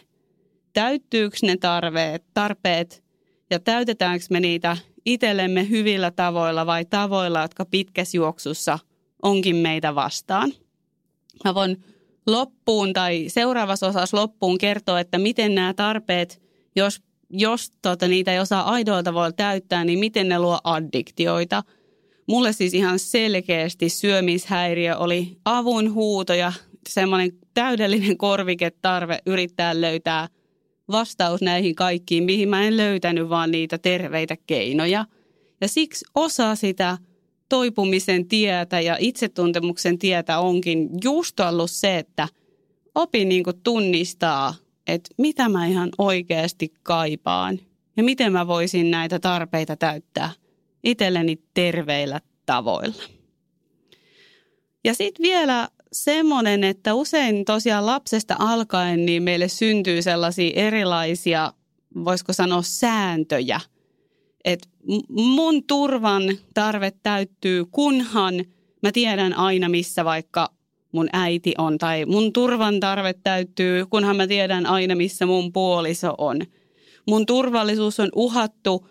täyttyykö 0.72 1.36
ne 1.42 1.56
tarpeet, 1.56 2.24
tarpeet 2.34 3.04
ja 3.50 3.60
täytetäänkö 3.60 4.24
me 4.30 4.40
niitä 4.40 4.76
itsellemme 5.06 5.68
hyvillä 5.68 6.10
tavoilla 6.10 6.66
vai 6.66 6.84
tavoilla, 6.84 7.42
jotka 7.42 7.64
pitkässä 7.64 8.16
juoksussa 8.16 8.78
onkin 9.22 9.56
meitä 9.56 9.94
vastaan. 9.94 10.52
Mä 11.44 11.54
voin 11.54 11.84
loppuun 12.26 12.92
tai 12.92 13.24
seuraavassa 13.28 13.86
osassa 13.86 14.16
loppuun 14.16 14.58
kertoa, 14.58 15.00
että 15.00 15.18
miten 15.18 15.54
nämä 15.54 15.74
tarpeet, 15.74 16.42
jos, 16.76 17.02
jos 17.30 17.70
tota, 17.82 18.08
niitä 18.08 18.32
ei 18.32 18.38
osaa 18.38 18.70
aidoilla 18.70 19.02
tavalla 19.02 19.32
täyttää, 19.32 19.84
niin 19.84 19.98
miten 19.98 20.28
ne 20.28 20.38
luo 20.38 20.58
addiktioita. 20.64 21.62
Mulle 22.28 22.52
siis 22.52 22.74
ihan 22.74 22.98
selkeästi 22.98 23.88
syömishäiriö 23.88 24.96
oli 24.96 25.36
avun 25.44 25.94
huuto 25.94 26.34
ja 26.34 26.52
semmoinen 26.88 27.32
täydellinen 27.54 28.16
korviketarve 28.16 29.18
yrittää 29.26 29.80
löytää 29.80 30.28
vastaus 30.90 31.42
näihin 31.42 31.74
kaikkiin, 31.74 32.24
mihin 32.24 32.48
mä 32.48 32.62
en 32.62 32.76
löytänyt 32.76 33.28
vaan 33.28 33.50
niitä 33.50 33.78
terveitä 33.78 34.36
keinoja. 34.46 35.06
Ja 35.60 35.68
siksi 35.68 36.04
osa 36.14 36.54
sitä 36.54 36.98
toipumisen 37.48 38.28
tietä 38.28 38.80
ja 38.80 38.96
itsetuntemuksen 39.00 39.98
tietä 39.98 40.38
onkin 40.38 40.88
just 41.04 41.40
ollut 41.40 41.70
se, 41.70 41.98
että 41.98 42.28
opin 42.94 43.28
niin 43.28 43.44
tunnistaa, 43.62 44.54
että 44.86 45.10
mitä 45.18 45.48
mä 45.48 45.66
ihan 45.66 45.90
oikeasti 45.98 46.72
kaipaan 46.82 47.58
ja 47.96 48.04
miten 48.04 48.32
mä 48.32 48.46
voisin 48.46 48.90
näitä 48.90 49.18
tarpeita 49.18 49.76
täyttää 49.76 50.30
itselleni 50.84 51.38
terveillä 51.54 52.20
tavoilla. 52.46 53.02
Ja 54.84 54.94
sitten 54.94 55.22
vielä 55.22 55.68
semmoinen, 55.92 56.64
että 56.64 56.94
usein 56.94 57.44
tosiaan 57.44 57.86
lapsesta 57.86 58.36
alkaen 58.38 59.06
niin 59.06 59.22
meille 59.22 59.48
syntyy 59.48 60.02
sellaisia 60.02 60.52
erilaisia, 60.54 61.52
voisiko 62.04 62.32
sanoa 62.32 62.62
sääntöjä. 62.62 63.60
Että 64.44 64.68
mun 65.08 65.64
turvan 65.66 66.22
tarve 66.54 66.92
täyttyy, 67.02 67.64
kunhan 67.70 68.34
mä 68.82 68.92
tiedän 68.92 69.34
aina, 69.34 69.68
missä 69.68 70.04
vaikka 70.04 70.50
mun 70.92 71.08
äiti 71.12 71.54
on. 71.58 71.78
Tai 71.78 72.04
mun 72.06 72.32
turvan 72.32 72.80
tarve 72.80 73.12
täyttyy, 73.12 73.86
kunhan 73.86 74.16
mä 74.16 74.26
tiedän 74.26 74.66
aina, 74.66 74.94
missä 74.94 75.26
mun 75.26 75.52
puoliso 75.52 76.14
on. 76.18 76.40
Mun 77.06 77.26
turvallisuus 77.26 78.00
on 78.00 78.08
uhattu, 78.16 78.88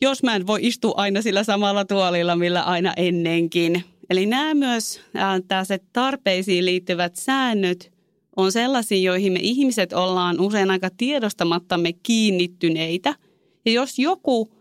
jos 0.00 0.22
mä 0.22 0.36
en 0.36 0.46
voi 0.46 0.58
istua 0.62 0.94
aina 0.96 1.22
sillä 1.22 1.44
samalla 1.44 1.84
tuolilla, 1.84 2.36
millä 2.36 2.62
aina 2.62 2.92
ennenkin– 2.96 3.84
Eli 4.10 4.26
nämä 4.26 4.54
myös 4.54 5.00
tällaiset 5.48 5.82
tarpeisiin 5.92 6.64
liittyvät 6.64 7.16
säännöt 7.16 7.92
on 8.36 8.52
sellaisia, 8.52 8.98
joihin 8.98 9.32
me 9.32 9.38
ihmiset 9.42 9.92
ollaan 9.92 10.40
usein 10.40 10.70
aika 10.70 10.90
tiedostamattamme 10.96 11.92
kiinnittyneitä. 11.92 13.14
Ja 13.66 13.72
jos 13.72 13.98
joku 13.98 14.53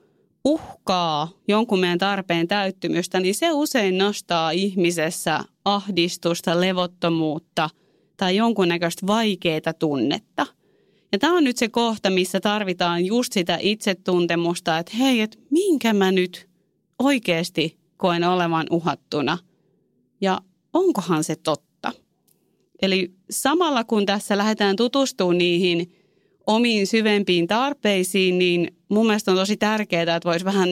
uhkaa 0.45 1.29
jonkun 1.47 1.79
meidän 1.79 1.97
tarpeen 1.97 2.47
täyttymystä, 2.47 3.19
niin 3.19 3.35
se 3.35 3.51
usein 3.51 3.97
nostaa 3.97 4.51
ihmisessä 4.51 5.43
ahdistusta, 5.65 6.62
levottomuutta 6.62 7.69
tai 8.17 8.35
jonkunnäköistä 8.35 9.07
vaikeaa 9.07 9.73
tunnetta. 9.79 10.47
Ja 11.12 11.19
tämä 11.19 11.38
on 11.38 11.43
nyt 11.43 11.57
se 11.57 11.69
kohta, 11.69 12.09
missä 12.09 12.39
tarvitaan 12.39 13.05
just 13.05 13.33
sitä 13.33 13.57
itsetuntemusta, 13.62 14.77
että 14.77 14.97
hei, 14.97 15.21
että 15.21 15.38
minkä 15.50 15.93
mä 15.93 16.12
nyt 16.12 16.50
oikeasti 17.00 17.77
koen 17.97 18.23
olevan 18.23 18.67
uhattuna 18.71 19.38
ja 20.21 20.41
onkohan 20.73 21.23
se 21.23 21.35
totta. 21.35 21.91
Eli 22.81 23.13
samalla 23.29 23.83
kun 23.83 24.05
tässä 24.05 24.38
lähdetään 24.38 24.75
tutustumaan 24.75 25.38
niihin 25.38 26.02
omiin 26.47 26.88
syvempiin 26.88 27.47
tarpeisiin, 27.47 28.39
niin 28.39 28.75
mun 28.89 29.05
mielestä 29.05 29.31
on 29.31 29.38
tosi 29.38 29.57
tärkeää, 29.57 30.15
että 30.15 30.29
voisi 30.29 30.45
vähän 30.45 30.69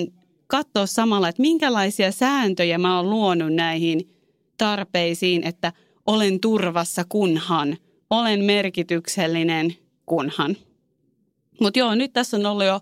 katsoa 0.48 0.86
samalla, 0.86 1.30
että 1.30 1.42
minkälaisia 1.42 2.12
sääntöjä 2.12 2.78
mä 2.78 2.98
oon 2.98 3.10
luonut 3.10 3.54
näihin 3.54 4.10
tarpeisiin, 4.58 5.48
että 5.48 5.74
olen 6.08 6.40
turvassa 6.40 7.06
kunhan, 7.10 7.78
olen 8.10 8.44
merkityksellinen 8.44 9.76
kunhan. 10.06 10.58
Mutta 11.62 11.80
joo, 11.80 11.96
nyt 11.96 12.14
tässä 12.14 12.38
on 12.38 12.46
ollut 12.46 12.66
jo 12.66 12.80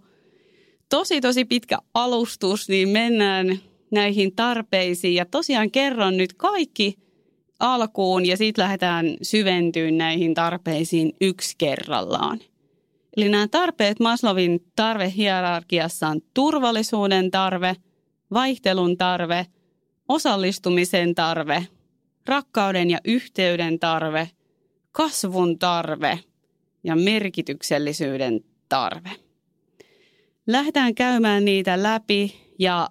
tosi 0.90 1.22
tosi 1.22 1.46
pitkä 1.46 1.78
alustus, 1.94 2.70
niin 2.70 2.90
mennään 2.90 3.60
näihin 3.92 4.36
tarpeisiin. 4.36 5.16
Ja 5.16 5.26
tosiaan 5.26 5.72
kerron 5.72 6.18
nyt 6.18 6.34
kaikki 6.34 6.96
alkuun 7.60 8.26
ja 8.26 8.38
sitten 8.38 8.64
lähdetään 8.64 9.18
syventyyn 9.22 9.98
näihin 9.98 10.34
tarpeisiin 10.34 11.14
yksi 11.22 11.56
kerrallaan. 11.58 12.40
Eli 13.20 13.30
nämä 13.30 13.48
tarpeet 13.48 14.00
Maslowin 14.00 14.60
tarvehierarkiassa 14.76 16.08
on 16.08 16.22
turvallisuuden 16.34 17.32
tarve, 17.32 17.76
vaihtelun 18.34 18.98
tarve, 18.98 19.46
osallistumisen 20.08 21.16
tarve, 21.16 21.68
rakkauden 22.26 22.90
ja 22.90 23.00
yhteyden 23.06 23.80
tarve, 23.80 24.30
kasvun 24.92 25.60
tarve 25.60 26.20
ja 26.84 26.96
merkityksellisyyden 26.96 28.42
tarve. 28.70 29.10
Lähdetään 30.48 30.96
käymään 30.96 31.46
niitä 31.46 31.84
läpi 31.84 32.36
ja 32.60 32.90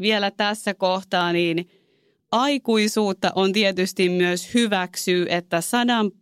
vielä 0.00 0.30
tässä 0.30 0.74
kohtaa, 0.74 1.32
niin 1.32 1.70
aikuisuutta 2.32 3.32
on 3.34 3.52
tietysti 3.52 4.08
myös 4.08 4.54
hyväksyä, 4.54 5.26
että 5.28 5.60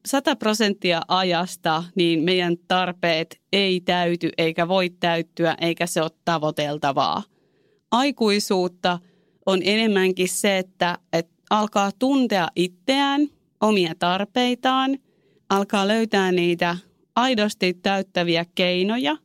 100 0.06 0.36
prosenttia 0.36 1.00
ajasta 1.08 1.84
niin 1.94 2.20
meidän 2.20 2.56
tarpeet 2.68 3.40
ei 3.52 3.80
täyty 3.80 4.30
eikä 4.38 4.68
voi 4.68 4.90
täyttyä 4.90 5.54
eikä 5.60 5.86
se 5.86 6.02
ole 6.02 6.10
tavoiteltavaa. 6.24 7.22
Aikuisuutta 7.90 8.98
on 9.46 9.60
enemmänkin 9.64 10.28
se, 10.28 10.58
että, 10.58 10.98
että 11.12 11.32
alkaa 11.50 11.90
tuntea 11.98 12.48
itseään, 12.56 13.28
omia 13.60 13.94
tarpeitaan, 13.98 14.98
alkaa 15.50 15.88
löytää 15.88 16.32
niitä 16.32 16.76
aidosti 17.16 17.74
täyttäviä 17.74 18.44
keinoja. 18.54 19.16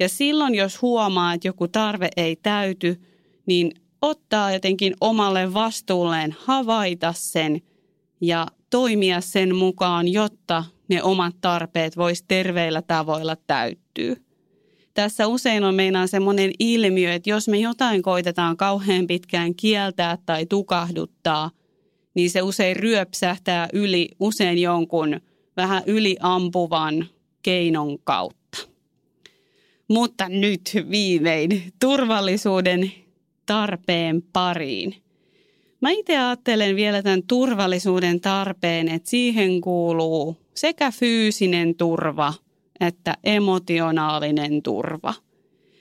Ja 0.00 0.08
silloin, 0.08 0.54
jos 0.54 0.82
huomaa, 0.82 1.34
että 1.34 1.48
joku 1.48 1.68
tarve 1.68 2.08
ei 2.16 2.36
täyty, 2.36 3.00
niin 3.46 3.81
ottaa 4.02 4.52
jotenkin 4.52 4.94
omalle 5.00 5.54
vastuulleen 5.54 6.36
havaita 6.38 7.14
sen 7.16 7.60
ja 8.20 8.46
toimia 8.70 9.20
sen 9.20 9.54
mukaan, 9.54 10.08
jotta 10.08 10.64
ne 10.88 11.02
omat 11.02 11.36
tarpeet 11.40 11.96
vois 11.96 12.22
terveillä 12.28 12.82
tavoilla 12.82 13.36
täyttyä. 13.46 14.16
Tässä 14.94 15.26
usein 15.26 15.64
on 15.64 15.74
meinaan 15.74 16.08
semmoinen 16.08 16.50
ilmiö, 16.58 17.14
että 17.14 17.30
jos 17.30 17.48
me 17.48 17.58
jotain 17.58 18.02
koitetaan 18.02 18.56
kauhean 18.56 19.06
pitkään 19.06 19.54
kieltää 19.54 20.18
tai 20.26 20.46
tukahduttaa, 20.46 21.50
niin 22.14 22.30
se 22.30 22.42
usein 22.42 22.76
ryöpsähtää 22.76 23.68
yli 23.72 24.08
usein 24.20 24.58
jonkun 24.58 25.20
vähän 25.56 25.82
yliampuvan 25.86 27.06
keinon 27.42 27.98
kautta. 28.04 28.58
Mutta 29.88 30.28
nyt 30.28 30.70
viimein 30.90 31.72
turvallisuuden 31.80 32.92
tarpeen 33.46 34.22
pariin. 34.32 34.94
Mä 35.80 35.90
itse 35.90 36.18
ajattelen 36.18 36.76
vielä 36.76 37.02
tämän 37.02 37.22
turvallisuuden 37.22 38.20
tarpeen, 38.20 38.88
että 38.88 39.10
siihen 39.10 39.60
kuuluu 39.60 40.36
sekä 40.54 40.90
fyysinen 40.90 41.74
turva 41.74 42.34
että 42.88 43.16
emotionaalinen 43.24 44.62
turva. 44.62 45.14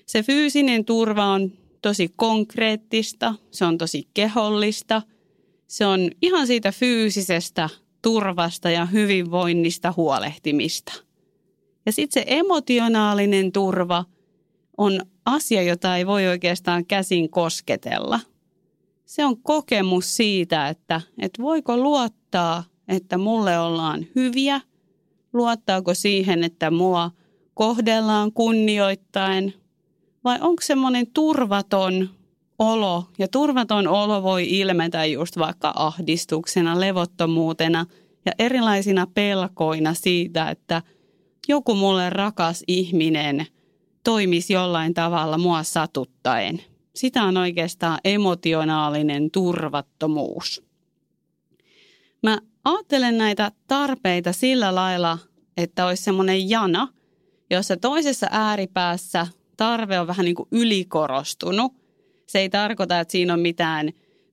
Se 0.06 0.24
fyysinen 0.24 0.86
turva 0.86 1.26
on 1.26 1.52
tosi 1.82 2.14
konkreettista, 2.16 3.36
se 3.52 3.66
on 3.66 3.78
tosi 3.78 4.08
kehollista, 4.14 5.02
se 5.68 5.86
on 5.86 6.10
ihan 6.22 6.48
siitä 6.48 6.72
fyysisestä 6.72 7.70
turvasta 8.02 8.70
ja 8.70 8.86
hyvinvoinnista 8.86 9.94
huolehtimista. 9.98 10.94
Ja 11.86 11.92
sitten 11.92 12.24
se 12.24 12.26
emotionaalinen 12.28 13.52
turva 13.52 14.06
on 14.78 15.02
asia, 15.32 15.64
jota 15.64 15.98
ei 15.98 16.08
voi 16.08 16.28
oikeastaan 16.28 16.86
käsin 16.86 17.30
kosketella. 17.30 18.20
Se 19.06 19.26
on 19.26 19.42
kokemus 19.42 20.16
siitä, 20.16 20.68
että, 20.68 21.02
että 21.20 21.42
voiko 21.42 21.78
luottaa, 21.78 22.64
että 22.88 23.18
mulle 23.18 23.60
ollaan 23.60 24.06
hyviä, 24.16 24.62
luottaako 25.34 25.94
siihen, 25.94 26.44
että 26.44 26.72
mua 26.72 27.12
kohdellaan 27.54 28.32
kunnioittain, 28.32 29.54
vai 30.24 30.38
onko 30.42 30.62
semmoinen 30.62 31.08
turvaton 31.14 32.10
olo, 32.60 33.04
ja 33.20 33.28
turvaton 33.28 33.88
olo 33.88 34.24
voi 34.24 34.60
ilmetä 34.60 35.06
just 35.06 35.38
vaikka 35.38 35.74
ahdistuksena, 35.76 36.80
levottomuutena 36.80 37.86
ja 38.26 38.32
erilaisina 38.40 39.08
pelkoina 39.14 39.94
siitä, 39.94 40.50
että 40.50 40.82
joku 41.48 41.76
mulle 41.76 42.10
rakas 42.10 42.64
ihminen– 42.68 43.46
toimisi 44.04 44.54
jollain 44.54 44.94
tavalla 44.94 45.38
mua 45.38 45.64
satuttaen. 45.64 46.62
Sitä 46.96 47.24
on 47.24 47.38
oikeastaan 47.38 48.00
emotionaalinen 48.04 49.32
turvattomuus. 49.32 50.64
Mä 52.24 52.38
ajattelen 52.66 53.18
näitä 53.18 53.52
tarpeita 53.68 54.34
sillä 54.34 54.76
lailla, 54.76 55.18
että 55.58 55.86
olisi 55.86 56.04
semmoinen 56.04 56.50
jana, 56.50 56.88
jossa 57.50 57.78
toisessa 57.78 58.28
ääripäässä 58.32 59.28
tarve 59.58 60.00
on 60.00 60.08
vähän 60.08 60.26
niin 60.26 60.36
kuin 60.36 60.48
ylikorostunut. 60.52 61.74
Se 62.28 62.40
ei 62.40 62.50
tarkoita, 62.50 63.00
että 63.00 63.12
siinä 63.12 63.34
on 63.34 63.40
mitään 63.40 63.90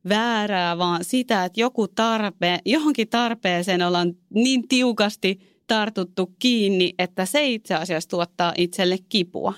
väärää, 0.08 0.78
vaan 0.78 1.04
sitä, 1.04 1.44
että 1.44 1.60
joku 1.60 1.88
tarpe, 1.88 2.58
johonkin 2.66 3.08
tarpeeseen 3.08 3.82
ollaan 3.82 4.14
niin 4.34 4.68
tiukasti 4.68 5.57
tartuttu 5.68 6.34
kiinni, 6.38 6.94
että 6.98 7.26
se 7.26 7.46
itse 7.46 7.74
asiassa 7.74 8.08
tuottaa 8.08 8.52
itselle 8.56 8.98
kipua. 9.08 9.54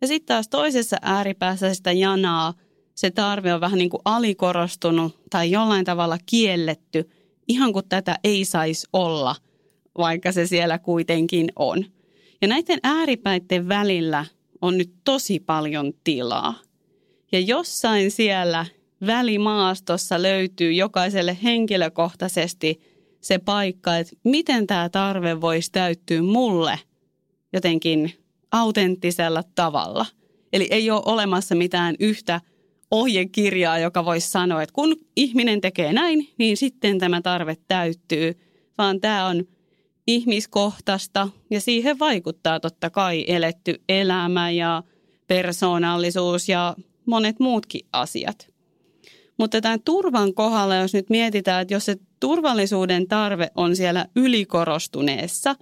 Ja 0.00 0.06
sitten 0.06 0.26
taas 0.26 0.48
toisessa 0.48 0.96
ääripäässä 1.02 1.74
sitä 1.74 1.92
janaa 1.92 2.54
se 2.94 3.10
tarve 3.10 3.54
on 3.54 3.60
vähän 3.60 3.78
niin 3.78 3.90
kuin 3.90 4.00
alikorostunut 4.04 5.18
tai 5.30 5.50
jollain 5.50 5.84
tavalla 5.84 6.18
kielletty, 6.26 7.10
ihan 7.48 7.72
kuin 7.72 7.88
tätä 7.88 8.18
ei 8.24 8.44
saisi 8.44 8.86
olla, 8.92 9.36
vaikka 9.98 10.32
se 10.32 10.46
siellä 10.46 10.78
kuitenkin 10.78 11.52
on. 11.56 11.84
Ja 12.42 12.48
näiden 12.48 12.78
ääripäiden 12.82 13.68
välillä 13.68 14.24
on 14.62 14.78
nyt 14.78 14.92
tosi 15.04 15.40
paljon 15.40 15.92
tilaa. 16.04 16.54
Ja 17.32 17.40
jossain 17.40 18.10
siellä 18.10 18.66
välimaastossa 19.06 20.22
löytyy 20.22 20.72
jokaiselle 20.72 21.38
henkilökohtaisesti 21.42 22.80
se 23.20 23.38
paikka, 23.38 23.96
että 23.96 24.16
miten 24.24 24.66
tämä 24.66 24.88
tarve 24.88 25.40
voisi 25.40 25.72
täyttyä 25.72 26.22
mulle 26.22 26.78
jotenkin 27.52 28.12
autenttisella 28.52 29.42
tavalla. 29.54 30.06
Eli 30.52 30.68
ei 30.70 30.90
ole 30.90 31.02
olemassa 31.06 31.54
mitään 31.54 31.94
yhtä 32.00 32.40
ohjekirjaa, 32.90 33.78
joka 33.78 34.04
voisi 34.04 34.30
sanoa, 34.30 34.62
että 34.62 34.72
kun 34.72 34.96
ihminen 35.16 35.60
tekee 35.60 35.92
näin, 35.92 36.28
niin 36.38 36.56
sitten 36.56 36.98
tämä 36.98 37.22
tarve 37.22 37.56
täyttyy, 37.68 38.32
vaan 38.78 39.00
tämä 39.00 39.26
on 39.26 39.44
ihmiskohtaista 40.06 41.28
ja 41.50 41.60
siihen 41.60 41.98
vaikuttaa 41.98 42.60
totta 42.60 42.90
kai 42.90 43.24
eletty 43.28 43.82
elämä 43.88 44.50
ja 44.50 44.82
persoonallisuus 45.26 46.48
ja 46.48 46.76
monet 47.06 47.40
muutkin 47.40 47.86
asiat. 47.92 48.48
Mutta 49.38 49.60
tämän 49.60 49.82
turvan 49.84 50.34
kohdalla, 50.34 50.76
jos 50.76 50.94
nyt 50.94 51.10
mietitään, 51.10 51.62
että 51.62 51.74
jos 51.74 51.84
se 51.84 51.96
turvallisuuden 52.20 53.08
tarve 53.08 53.50
on 53.54 53.76
siellä 53.76 54.06
ylikorostuneessa, 54.16 55.56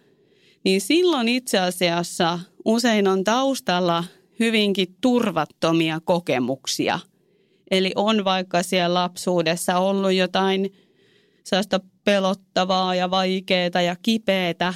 niin 0.65 0.81
silloin 0.81 1.29
itse 1.29 1.59
asiassa 1.59 2.39
usein 2.65 3.09
on 3.09 3.25
taustalla 3.25 4.05
hyvinkin 4.41 4.97
turvattomia 5.01 6.01
kokemuksia. 6.05 7.01
Eli 7.71 7.93
on 7.97 8.25
vaikka 8.25 8.63
siellä 8.63 8.95
lapsuudessa 8.95 9.79
ollut 9.79 10.13
jotain 10.13 10.73
sellaista 11.45 11.81
pelottavaa 12.05 12.95
ja 12.95 13.11
vaikeaa 13.11 13.83
ja 13.87 13.97
kipeätä. 14.03 14.75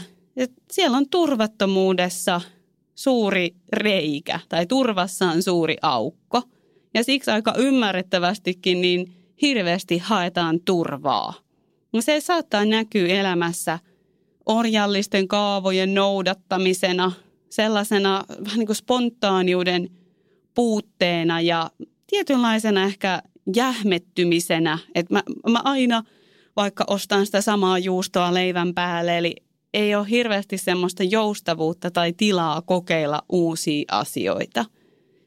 siellä 0.72 0.96
on 0.96 1.08
turvattomuudessa 1.10 2.40
suuri 2.94 3.54
reikä 3.72 4.40
tai 4.48 4.66
turvassa 4.66 5.26
on 5.26 5.42
suuri 5.42 5.76
aukko. 5.82 6.42
Ja 6.94 7.04
siksi 7.04 7.30
aika 7.30 7.54
ymmärrettävästikin 7.58 8.80
niin 8.80 9.12
hirveästi 9.42 9.98
haetaan 9.98 10.60
turvaa. 10.64 11.47
No 11.98 12.02
se 12.02 12.20
saattaa 12.20 12.64
näkyä 12.64 13.08
elämässä 13.08 13.78
orjallisten 14.46 15.28
kaavojen 15.28 15.94
noudattamisena, 15.94 17.12
sellaisena 17.50 18.24
vähän 18.28 18.58
niin 18.58 18.66
kuin 18.66 18.76
spontaaniuden 18.76 19.90
puutteena 20.54 21.40
ja 21.40 21.70
tietynlaisena 22.06 22.84
ehkä 22.84 23.22
jähmettymisenä. 23.56 24.78
Että 24.94 25.14
mä, 25.14 25.22
mä 25.50 25.60
aina 25.64 26.02
vaikka 26.56 26.84
ostan 26.86 27.26
sitä 27.26 27.40
samaa 27.40 27.78
juustoa 27.78 28.34
leivän 28.34 28.74
päälle, 28.74 29.18
eli 29.18 29.36
ei 29.74 29.94
ole 29.94 30.10
hirveästi 30.10 30.58
semmoista 30.58 31.02
joustavuutta 31.02 31.90
tai 31.90 32.12
tilaa 32.12 32.62
kokeilla 32.62 33.22
uusia 33.28 33.84
asioita. 33.90 34.64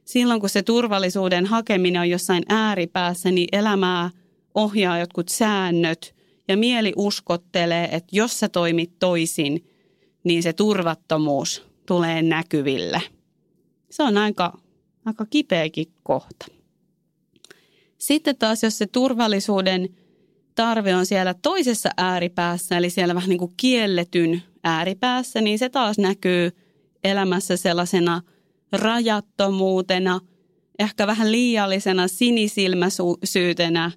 Silloin 0.06 0.40
kun 0.40 0.50
se 0.50 0.62
turvallisuuden 0.62 1.46
hakeminen 1.46 2.02
on 2.02 2.10
jossain 2.10 2.44
ääripäässä, 2.50 3.32
niin 3.32 3.48
elämää 3.52 4.10
ohjaa 4.56 5.00
jotkut 5.00 5.30
säännöt 5.30 6.21
ja 6.48 6.58
mieli 6.58 6.94
uskottelee, 6.96 7.90
että 7.92 8.10
jos 8.12 8.40
sä 8.40 8.50
toimit 8.50 9.00
toisin, 9.00 9.68
niin 10.24 10.44
se 10.44 10.54
turvattomuus 10.54 11.66
tulee 11.86 12.22
näkyville. 12.22 13.02
Se 13.90 14.04
on 14.04 14.18
aika, 14.18 14.58
aika 15.06 15.26
kipeäkin 15.26 15.92
kohta. 16.04 16.46
Sitten 17.98 18.38
taas, 18.38 18.64
jos 18.64 18.78
se 18.78 18.88
turvallisuuden 18.88 19.90
tarve 20.56 20.96
on 20.96 21.06
siellä 21.06 21.34
toisessa 21.34 21.90
ääripäässä, 21.98 22.78
eli 22.78 22.90
siellä 22.90 23.16
vähän 23.16 23.30
niin 23.30 23.40
kuin 23.40 23.54
kielletyn 23.58 24.44
ääripäässä, 24.64 25.42
niin 25.42 25.60
se 25.60 25.70
taas 25.70 25.98
näkyy 25.98 26.52
elämässä 27.04 27.58
sellaisena 27.58 28.22
rajattomuutena, 28.72 30.20
ehkä 30.80 31.08
vähän 31.08 31.32
liiallisena 31.32 32.08
sinisilmäisyytenä, 32.08 33.92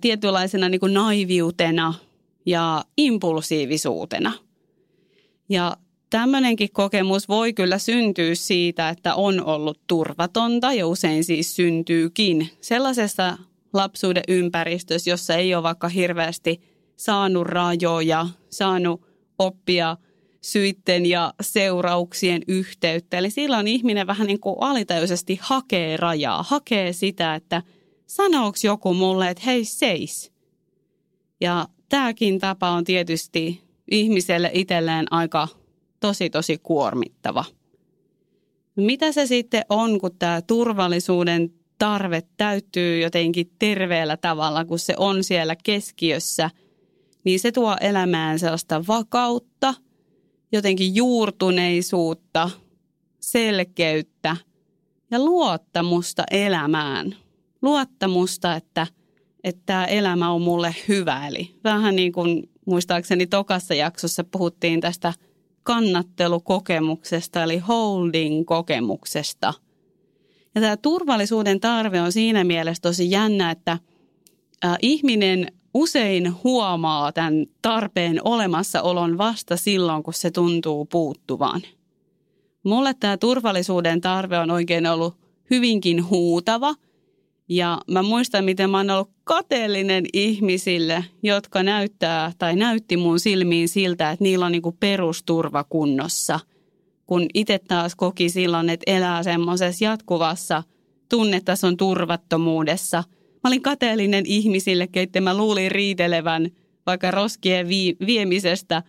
tietynlaisena 0.00 0.68
niin 0.68 0.80
kuin 0.80 0.94
naiviutena 0.94 1.94
ja 2.46 2.84
impulsiivisuutena. 2.96 4.32
Ja 5.48 5.76
tämmöinenkin 6.10 6.68
kokemus 6.72 7.28
voi 7.28 7.52
kyllä 7.52 7.78
syntyä 7.78 8.34
siitä, 8.34 8.88
että 8.88 9.14
on 9.14 9.44
ollut 9.44 9.80
turvatonta 9.86 10.72
ja 10.72 10.86
usein 10.86 11.24
siis 11.24 11.56
syntyykin 11.56 12.50
sellaisessa 12.60 13.38
lapsuuden 13.72 14.22
ympäristössä, 14.28 15.10
jossa 15.10 15.34
ei 15.34 15.54
ole 15.54 15.62
vaikka 15.62 15.88
hirveästi 15.88 16.60
saanut 16.96 17.46
rajoja, 17.46 18.26
saanut 18.50 19.02
oppia 19.38 19.96
syitten 20.40 21.06
ja 21.06 21.34
seurauksien 21.40 22.42
yhteyttä. 22.48 23.18
Eli 23.18 23.30
silloin 23.30 23.68
ihminen 23.68 24.06
vähän 24.06 24.26
niin 24.26 24.40
kuin 24.40 24.56
alitajuisesti 24.60 25.38
hakee 25.42 25.96
rajaa, 25.96 26.42
hakee 26.42 26.92
sitä, 26.92 27.34
että 27.34 27.62
sanooks 28.06 28.64
joku 28.64 28.94
mulle, 28.94 29.30
että 29.30 29.42
hei 29.46 29.64
seis. 29.64 30.32
Ja 31.40 31.68
tämäkin 31.88 32.38
tapa 32.38 32.70
on 32.70 32.84
tietysti 32.84 33.62
ihmiselle 33.90 34.50
itselleen 34.52 35.12
aika 35.12 35.48
tosi 36.00 36.30
tosi 36.30 36.58
kuormittava. 36.62 37.44
Mitä 38.76 39.12
se 39.12 39.26
sitten 39.26 39.64
on, 39.68 40.00
kun 40.00 40.16
tämä 40.18 40.42
turvallisuuden 40.42 41.52
tarve 41.78 42.22
täyttyy 42.36 43.00
jotenkin 43.00 43.50
terveellä 43.58 44.16
tavalla, 44.16 44.64
kun 44.64 44.78
se 44.78 44.94
on 44.96 45.24
siellä 45.24 45.56
keskiössä, 45.64 46.50
niin 47.24 47.40
se 47.40 47.52
tuo 47.52 47.76
elämään 47.80 48.38
sellaista 48.38 48.86
vakautta, 48.88 49.74
jotenkin 50.52 50.94
juurtuneisuutta, 50.94 52.50
selkeyttä 53.20 54.36
ja 55.10 55.18
luottamusta 55.24 56.24
elämään. 56.30 57.16
Luottamusta, 57.66 58.54
että, 58.54 58.86
että 59.44 59.62
tämä 59.66 59.84
elämä 59.84 60.30
on 60.30 60.42
mulle 60.42 60.74
hyvä. 60.88 61.26
Eli 61.28 61.54
vähän 61.64 61.96
niin 61.96 62.12
kuin 62.12 62.50
muistaakseni 62.66 63.26
tokassa 63.26 63.74
jaksossa 63.74 64.24
puhuttiin 64.24 64.80
tästä 64.80 65.12
kannattelukokemuksesta, 65.62 67.42
eli 67.42 67.58
holding-kokemuksesta– 67.58 69.54
ja 70.56 70.62
tämä 70.62 70.76
turvallisuuden 70.76 71.60
tarve 71.60 72.00
on 72.00 72.12
siinä 72.12 72.44
mielessä 72.44 72.80
tosi 72.80 73.10
jännä, 73.10 73.50
että 73.50 73.78
ihminen 74.82 75.52
usein 75.74 76.34
huomaa 76.44 77.12
tämän 77.12 77.46
tarpeen 77.62 78.20
olemassaolon 78.24 79.18
vasta 79.18 79.56
silloin, 79.56 80.02
kun 80.02 80.14
se 80.14 80.30
tuntuu 80.30 80.84
puuttuvan. 80.84 81.62
Mulle 82.62 82.94
tämä 82.94 83.16
turvallisuuden 83.16 84.00
tarve 84.00 84.38
on 84.38 84.50
oikein 84.50 84.86
ollut 84.86 85.14
hyvinkin 85.50 86.10
huutava. 86.10 86.74
Ja 87.48 87.80
mä 87.90 88.02
muistan, 88.02 88.44
miten 88.44 88.70
mä 88.70 88.76
oon 88.76 88.90
ollut 88.90 89.10
kateellinen 89.24 90.04
ihmisille, 90.12 91.04
jotka 91.22 91.62
näyttää 91.62 92.32
tai 92.38 92.56
näytti 92.56 92.96
mun 92.96 93.20
silmiin 93.20 93.68
siltä, 93.68 94.10
että 94.10 94.22
niillä 94.24 94.46
on 94.46 94.52
niinku 94.52 94.72
perusturva 94.80 95.64
kunnossa– 95.64 96.40
kun 97.06 97.26
itse 97.34 97.58
taas 97.58 97.94
koki 97.94 98.28
silloin, 98.28 98.70
että 98.70 98.92
elää 98.92 99.22
semmoisessa 99.22 99.84
jatkuvassa 99.84 100.62
tunnetason 101.10 101.76
turvattomuudessa. 101.76 103.04
Mä 103.32 103.48
olin 103.48 103.62
kateellinen 103.62 104.26
ihmisille, 104.26 104.86
keitä 104.86 105.20
mä 105.20 105.36
luulin 105.36 105.70
riitelevän 105.70 106.50
vaikka 106.86 107.10
roskien 107.10 107.68
vi- 107.68 107.96
viemisestä, 108.06 108.82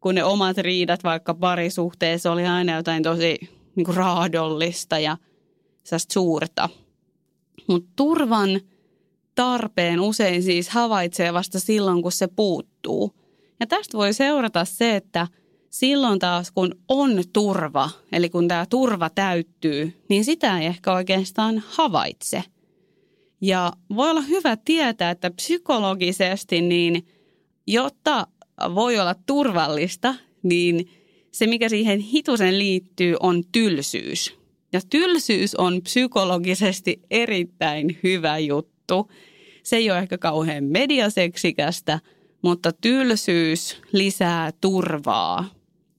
kun 0.00 0.14
ne 0.14 0.24
omat 0.24 0.58
riidat 0.58 1.04
vaikka 1.04 1.34
parisuhteessa 1.34 2.32
oli 2.32 2.46
aina 2.46 2.76
jotain 2.76 3.02
tosi 3.02 3.38
niin 3.76 3.94
raadollista 3.94 4.98
ja 4.98 5.16
suurta. 6.12 6.68
Mutta 7.66 7.90
turvan 7.96 8.60
tarpeen 9.34 10.00
usein 10.00 10.42
siis 10.42 10.68
havaitsee 10.68 11.32
vasta 11.32 11.60
silloin, 11.60 12.02
kun 12.02 12.12
se 12.12 12.26
puuttuu. 12.26 13.12
Ja 13.60 13.66
tästä 13.66 13.98
voi 13.98 14.12
seurata 14.12 14.64
se, 14.64 14.96
että– 14.96 15.26
silloin 15.70 16.18
taas 16.18 16.50
kun 16.50 16.74
on 16.88 17.22
turva, 17.32 17.90
eli 18.12 18.30
kun 18.30 18.48
tämä 18.48 18.66
turva 18.70 19.10
täyttyy, 19.10 20.04
niin 20.08 20.24
sitä 20.24 20.58
ei 20.58 20.66
ehkä 20.66 20.92
oikeastaan 20.92 21.62
havaitse. 21.68 22.44
Ja 23.40 23.72
voi 23.96 24.10
olla 24.10 24.20
hyvä 24.20 24.56
tietää, 24.64 25.10
että 25.10 25.30
psykologisesti 25.30 26.60
niin 26.60 27.06
jotta 27.66 28.26
voi 28.74 28.98
olla 28.98 29.14
turvallista, 29.26 30.14
niin 30.42 30.90
se 31.30 31.46
mikä 31.46 31.68
siihen 31.68 31.98
hitusen 31.98 32.58
liittyy 32.58 33.16
on 33.20 33.42
tylsyys. 33.52 34.38
Ja 34.72 34.80
tylsyys 34.90 35.54
on 35.54 35.82
psykologisesti 35.82 37.00
erittäin 37.10 37.98
hyvä 38.02 38.38
juttu. 38.38 39.10
Se 39.62 39.76
ei 39.76 39.90
ole 39.90 39.98
ehkä 39.98 40.18
kauhean 40.18 40.64
mediaseksikästä, 40.64 42.00
mutta 42.42 42.72
tylsyys 42.72 43.80
lisää 43.92 44.50
turvaa. 44.60 45.44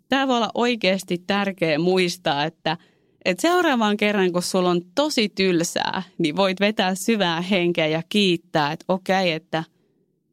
Tämä 0.10 0.28
voi 0.28 0.38
olla 0.38 0.52
oikeasti 0.54 1.18
tärkeä 1.28 1.80
muistaa, 1.80 2.46
että, 2.46 2.78
että 3.26 3.42
seuraavan 3.42 3.98
kerran, 3.98 4.32
kun 4.32 4.42
sulla 4.42 4.70
on 4.70 4.82
tosi 4.96 5.30
tylsää, 5.30 6.04
niin 6.18 6.36
voit 6.36 6.60
vetää 6.60 6.96
syvää 6.96 7.42
henkeä 7.42 7.88
ja 7.88 8.04
kiittää, 8.10 8.72
että 8.72 8.86
okei, 8.88 9.32
että 9.32 9.64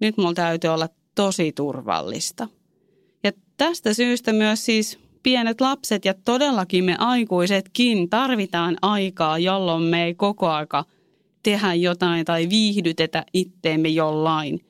nyt 0.01 0.17
mulla 0.17 0.35
täytyy 0.35 0.71
olla 0.71 0.89
tosi 1.15 1.53
turvallista. 1.53 2.49
Ja 3.25 3.33
tästä 3.57 3.95
syystä 3.95 4.33
myös 4.33 4.65
siis 4.65 4.99
pienet 5.27 5.61
lapset 5.61 6.05
ja 6.05 6.15
todellakin 6.25 6.85
me 6.85 6.97
aikuisetkin 6.99 8.11
tarvitaan 8.11 8.77
aikaa, 8.83 9.39
jolloin 9.39 9.83
me 9.83 10.05
ei 10.05 10.15
koko 10.15 10.49
aika 10.49 10.85
tehdä 11.43 11.75
jotain 11.75 12.25
tai 12.25 12.49
viihdytetä 12.49 13.25
itteemme 13.33 13.89
jollain. 13.89 14.61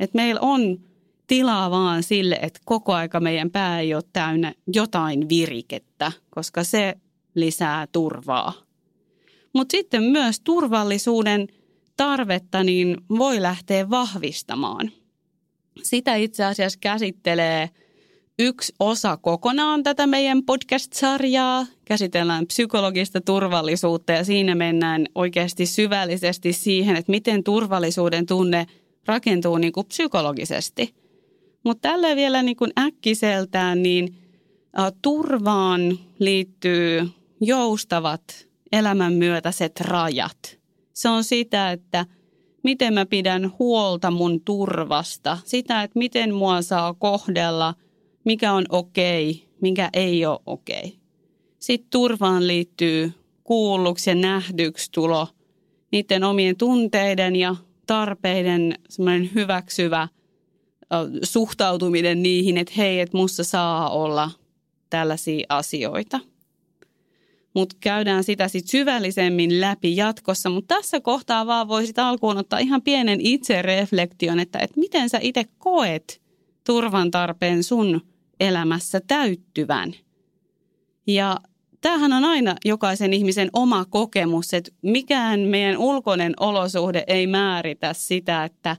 Et 0.00 0.14
meillä 0.14 0.40
on 0.40 0.80
tilaa 1.26 1.70
vaan 1.70 2.02
sille, 2.02 2.38
että 2.42 2.60
koko 2.64 2.92
aika 2.92 3.20
meidän 3.20 3.50
pää 3.50 3.80
ei 3.80 3.94
ole 3.94 4.02
täynnä 4.12 4.54
jotain 4.74 5.28
virikettä, 5.28 6.12
koska 6.30 6.64
se 6.64 6.94
lisää 7.34 7.86
turvaa. 7.92 8.52
Mutta 9.52 9.72
sitten 9.72 10.02
myös 10.02 10.40
turvallisuuden 10.40 11.48
tarvetta 11.96 12.64
niin 12.64 12.96
voi 13.18 13.42
lähteä 13.42 13.90
vahvistamaan. 13.90 14.90
Sitä 15.82 16.14
itse 16.14 16.44
asiassa 16.44 16.78
käsittelee– 16.80 17.70
yksi 18.38 18.74
osa 18.80 19.16
kokonaan 19.16 19.82
tätä 19.82 20.06
meidän 20.06 20.42
podcast-sarjaa. 20.42 21.66
Käsitellään 21.84 22.46
psykologista 22.46 23.20
turvallisuutta 23.20 24.12
ja 24.12 24.24
siinä 24.24 24.54
mennään 24.54 25.06
oikeasti 25.14 25.66
syvällisesti 25.66 26.52
siihen, 26.52 26.96
että 26.96 27.12
miten 27.12 27.44
turvallisuuden 27.44 28.26
tunne 28.26 28.66
rakentuu 29.06 29.58
niin 29.58 29.72
kuin 29.72 29.86
psykologisesti. 29.86 30.94
Mutta 31.64 31.88
tällä 31.88 32.16
vielä 32.16 32.42
niin 32.42 32.56
kuin 32.56 32.72
äkkiseltään, 32.78 33.82
niin 33.82 34.14
turvaan 35.02 35.98
liittyy 36.18 37.08
joustavat 37.40 38.48
elämän 38.72 39.12
myötäiset 39.12 39.80
rajat. 39.80 40.58
Se 40.92 41.08
on 41.08 41.24
sitä, 41.24 41.72
että 41.72 42.06
miten 42.62 42.94
mä 42.94 43.06
pidän 43.06 43.52
huolta 43.58 44.10
mun 44.10 44.40
turvasta, 44.40 45.38
sitä, 45.44 45.82
että 45.82 45.98
miten 45.98 46.34
mua 46.34 46.62
saa 46.62 46.94
kohdella– 46.94 47.74
mikä 48.26 48.52
on 48.52 48.64
okei, 48.68 49.48
mikä 49.60 49.90
ei 49.92 50.26
ole 50.26 50.40
okei. 50.46 50.96
Sitten 51.58 51.90
turvaan 51.90 52.46
liittyy 52.46 53.12
kuulluksi 53.44 54.10
ja 54.10 54.14
nähdyksi 54.14 54.92
tulo, 54.92 55.28
niiden 55.92 56.24
omien 56.24 56.56
tunteiden 56.56 57.36
ja 57.36 57.56
tarpeiden 57.86 58.74
semmoinen 58.88 59.30
hyväksyvä 59.34 60.08
suhtautuminen 61.22 62.22
niihin, 62.22 62.58
että 62.58 62.72
hei, 62.76 63.00
että 63.00 63.16
musta 63.16 63.44
saa 63.44 63.90
olla 63.90 64.30
tällaisia 64.90 65.46
asioita. 65.48 66.20
Mutta 67.54 67.76
käydään 67.80 68.24
sitä 68.24 68.48
sitten 68.48 68.70
syvällisemmin 68.70 69.60
läpi 69.60 69.96
jatkossa. 69.96 70.50
Mutta 70.50 70.74
tässä 70.74 71.00
kohtaa 71.00 71.46
vaan 71.46 71.68
voisit 71.68 71.98
alkuun 71.98 72.36
ottaa 72.36 72.58
ihan 72.58 72.82
pienen 72.82 73.20
itsereflektion, 73.20 74.40
että, 74.40 74.58
että 74.58 74.80
miten 74.80 75.08
sä 75.08 75.18
itse 75.22 75.44
koet 75.58 76.22
turvan 76.64 77.10
tarpeen 77.10 77.64
sun 77.64 78.00
elämässä 78.40 79.00
täyttyvän. 79.06 79.94
Ja 81.06 81.36
tämähän 81.80 82.12
on 82.12 82.24
aina 82.24 82.56
jokaisen 82.64 83.12
ihmisen 83.12 83.50
oma 83.52 83.84
kokemus, 83.84 84.54
että 84.54 84.72
mikään 84.82 85.40
meidän 85.40 85.78
ulkoinen 85.78 86.34
olosuhde 86.40 87.04
ei 87.06 87.26
määritä 87.26 87.92
sitä, 87.92 88.44
että 88.44 88.76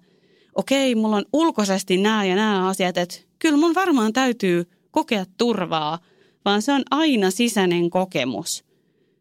okei, 0.55 0.95
mulla 0.95 1.15
on 1.15 1.25
ulkoisesti 1.33 1.97
nämä 1.97 2.25
ja 2.25 2.35
nämä 2.35 2.67
asiat, 2.67 2.97
että 2.97 3.15
kyllä 3.39 3.57
mun 3.57 3.75
varmaan 3.75 4.13
täytyy 4.13 4.65
kokea 4.91 5.25
turvaa, 5.37 5.99
vaan 6.45 6.61
se 6.61 6.71
on 6.71 6.83
aina 6.91 7.31
sisäinen 7.31 7.89
kokemus. 7.89 8.65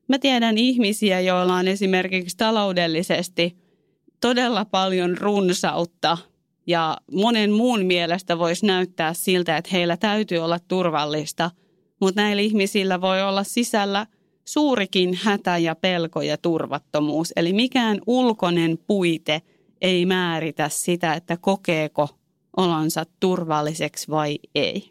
Mä 0.09 0.19
tiedän 0.19 0.59
ihmisiä, 0.59 1.21
joilla 1.21 1.55
on 1.55 1.69
esimerkiksi 1.69 2.37
taloudellisesti 2.37 3.57
todella 4.21 4.65
paljon 4.65 5.19
runsautta 5.19 6.19
ja 6.67 6.99
monen 7.13 7.53
muun 7.53 7.85
mielestä 7.85 8.39
voisi 8.39 8.67
näyttää 8.67 9.15
siltä, 9.15 9.57
että 9.57 9.71
heillä 9.73 9.97
täytyy 9.97 10.39
olla 10.39 10.59
turvallista, 10.69 11.51
mutta 12.01 12.23
näillä 12.23 12.43
ihmisillä 12.43 13.01
voi 13.01 13.23
olla 13.23 13.45
sisällä 13.45 14.07
suurikin 14.45 15.19
hätä 15.23 15.59
ja 15.59 15.75
pelko 15.75 16.23
ja 16.23 16.39
turvattomuus. 16.39 17.33
Eli 17.37 17.53
mikään 17.53 18.01
ulkoinen 18.07 18.79
puite 18.87 19.43
ei 19.81 20.07
määritä 20.07 20.69
sitä, 20.69 21.15
että 21.15 21.37
kokeeko 21.37 22.09
olonsa 22.57 23.07
turvalliseksi 23.21 24.09
vai 24.11 24.39
ei. 24.55 24.91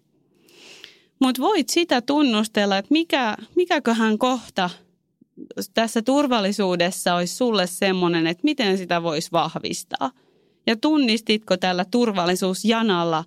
Mutta 1.22 1.42
voit 1.42 1.70
sitä 1.70 2.02
tunnustella, 2.02 2.78
että 2.78 2.92
mikä, 2.92 3.38
mikäköhän 3.56 4.18
kohta 4.18 4.70
tässä 5.74 6.02
turvallisuudessa 6.02 7.16
olisi 7.16 7.36
sulle 7.36 7.68
semmoinen, 7.68 8.28
että 8.28 8.42
miten 8.44 8.78
sitä 8.78 9.04
voisi 9.04 9.32
vahvistaa– 9.32 10.12
ja 10.68 10.76
tunnistitko 10.76 11.58
tällä 11.58 11.86
turvallisuusjanalla 11.92 13.24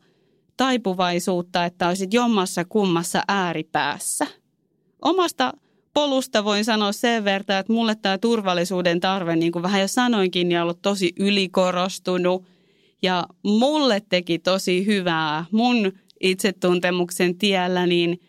taipuvaisuutta, 0.56 1.64
että 1.64 1.88
olisit 1.88 2.14
jommassa 2.14 2.64
kummassa 2.64 3.22
ääripäässä? 3.28 4.26
Omasta 5.02 5.52
polusta 5.94 6.44
voin 6.44 6.64
sanoa 6.64 6.92
sen 6.92 7.24
verran, 7.24 7.60
että 7.60 7.72
mulle 7.72 7.94
tämä 7.94 8.18
turvallisuuden 8.18 9.00
tarve, 9.00 9.36
niin 9.36 9.52
kuin 9.52 9.62
vähän 9.62 9.80
jo 9.80 9.88
sanoinkin, 9.88 10.48
niin 10.48 10.58
on 10.58 10.62
ollut 10.62 10.82
tosi 10.82 11.12
ylikorostunut. 11.18 12.44
Ja 13.02 13.26
mulle 13.42 14.02
teki 14.08 14.38
tosi 14.38 14.86
hyvää 14.86 15.44
mun 15.50 15.92
itsetuntemuksen 16.20 17.38
tiellä, 17.38 17.86
niin 17.86 18.20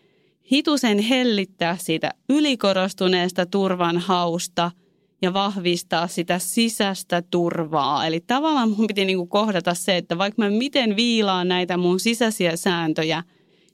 hitusen 0.52 0.98
hellittää 0.98 1.76
siitä 1.76 2.10
ylikorostuneesta 2.28 3.46
turvan 3.46 3.98
hausta– 3.98 4.70
ja 5.22 5.32
vahvistaa 5.32 6.06
sitä 6.06 6.38
sisäistä 6.38 7.22
turvaa. 7.30 8.06
Eli 8.06 8.20
tavallaan 8.20 8.70
mun 8.70 8.86
piti 8.86 9.04
niinku 9.04 9.26
kohdata 9.26 9.74
se, 9.74 9.96
että 9.96 10.18
vaikka 10.18 10.42
mä 10.42 10.50
miten 10.50 10.96
viilaan 10.96 11.48
näitä 11.48 11.76
mun 11.76 12.00
sisäisiä 12.00 12.56
sääntöjä, 12.56 13.22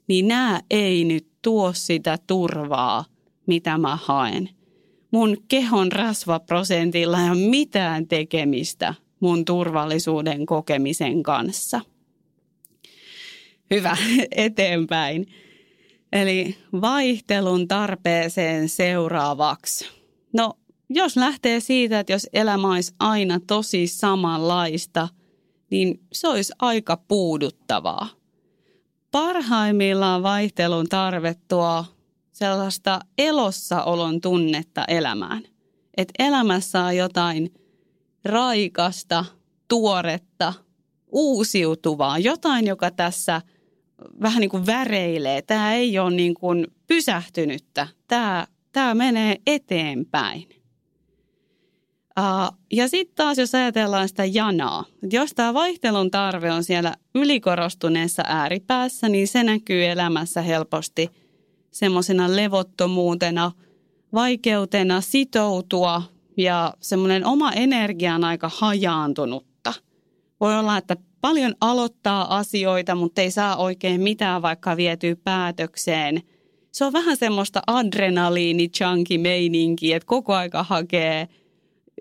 niin 0.07 0.27
nämä 0.27 0.61
ei 0.69 1.03
nyt 1.03 1.27
tuo 1.41 1.73
sitä 1.73 2.17
turvaa, 2.27 3.05
mitä 3.47 3.77
mä 3.77 3.95
haen. 3.95 4.49
Mun 5.11 5.37
kehon 5.47 5.91
rasvaprosentilla 5.91 7.21
ei 7.21 7.29
ole 7.29 7.49
mitään 7.49 8.07
tekemistä 8.07 8.93
mun 9.19 9.45
turvallisuuden 9.45 10.45
kokemisen 10.45 11.23
kanssa. 11.23 11.81
Hyvä, 13.71 13.97
eteenpäin. 14.31 15.27
Eli 16.11 16.57
vaihtelun 16.81 17.67
tarpeeseen 17.67 18.69
seuraavaksi. 18.69 19.89
No 20.33 20.53
jos 20.89 21.17
lähtee 21.17 21.59
siitä, 21.59 21.99
että 21.99 22.13
jos 22.13 22.27
elämä 22.33 22.71
olisi 22.71 22.93
aina 22.99 23.39
tosi 23.47 23.87
samanlaista, 23.87 25.07
niin 25.71 25.99
se 26.13 26.27
olisi 26.27 26.53
aika 26.59 26.97
puuduttavaa. 27.07 28.09
Parhaimmillaan 29.11 30.23
vaihtelun 30.23 30.89
tarve 30.89 31.35
tuo 31.47 31.85
sellaista 32.31 32.99
elossaolon 33.17 34.21
tunnetta 34.21 34.85
elämään. 34.87 35.43
Että 35.97 36.13
elämässä 36.19 36.83
on 36.83 36.95
jotain 36.97 37.53
raikasta, 38.25 39.25
tuoretta, 39.67 40.53
uusiutuvaa, 41.07 42.19
jotain, 42.19 42.67
joka 42.67 42.91
tässä 42.91 43.41
vähän 44.21 44.41
niin 44.41 44.49
kuin 44.49 44.65
väreilee. 44.65 45.41
Tämä 45.41 45.73
ei 45.73 45.99
ole 45.99 46.15
niin 46.15 46.33
kuin 46.33 46.67
pysähtynyttä. 46.87 47.87
Tämä, 48.07 48.47
tämä 48.71 48.95
menee 48.95 49.35
eteenpäin. 49.47 50.56
Ja 52.71 52.87
sitten 52.87 53.15
taas, 53.15 53.37
jos 53.37 53.55
ajatellaan 53.55 54.07
sitä 54.07 54.25
janaa, 54.25 54.85
että 55.03 55.15
jos 55.15 55.31
tämä 55.35 55.53
vaihtelun 55.53 56.11
tarve 56.11 56.51
on 56.51 56.63
siellä 56.63 56.93
ylikorostuneessa 57.15 58.23
ääripäässä, 58.25 59.09
niin 59.09 59.27
se 59.27 59.43
näkyy 59.43 59.85
elämässä 59.85 60.41
helposti 60.41 61.09
semmoisena 61.71 62.35
levottomuutena, 62.35 63.51
vaikeutena 64.13 65.01
sitoutua 65.01 66.01
ja 66.37 66.73
semmoinen 66.81 67.25
oma 67.25 67.51
energia 67.51 68.15
on 68.15 68.23
aika 68.23 68.51
hajaantunutta. 68.55 69.73
Voi 70.39 70.59
olla, 70.59 70.77
että 70.77 70.95
paljon 71.21 71.55
aloittaa 71.61 72.37
asioita, 72.37 72.95
mutta 72.95 73.21
ei 73.21 73.31
saa 73.31 73.57
oikein 73.57 74.01
mitään 74.01 74.41
vaikka 74.41 74.77
vietyä 74.77 75.15
päätökseen. 75.23 76.21
Se 76.71 76.85
on 76.85 76.93
vähän 76.93 77.17
semmoista 77.17 77.61
adrenaliini 77.67 78.69
chunky 78.69 79.17
meininkiä, 79.17 79.97
että 79.97 80.07
koko 80.07 80.33
aika 80.33 80.63
hakee– 80.63 81.27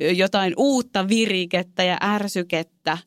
jotain 0.01 0.55
uutta 0.57 1.09
virikettä 1.09 1.83
ja 1.83 1.99
ärsykettä. 2.03 2.99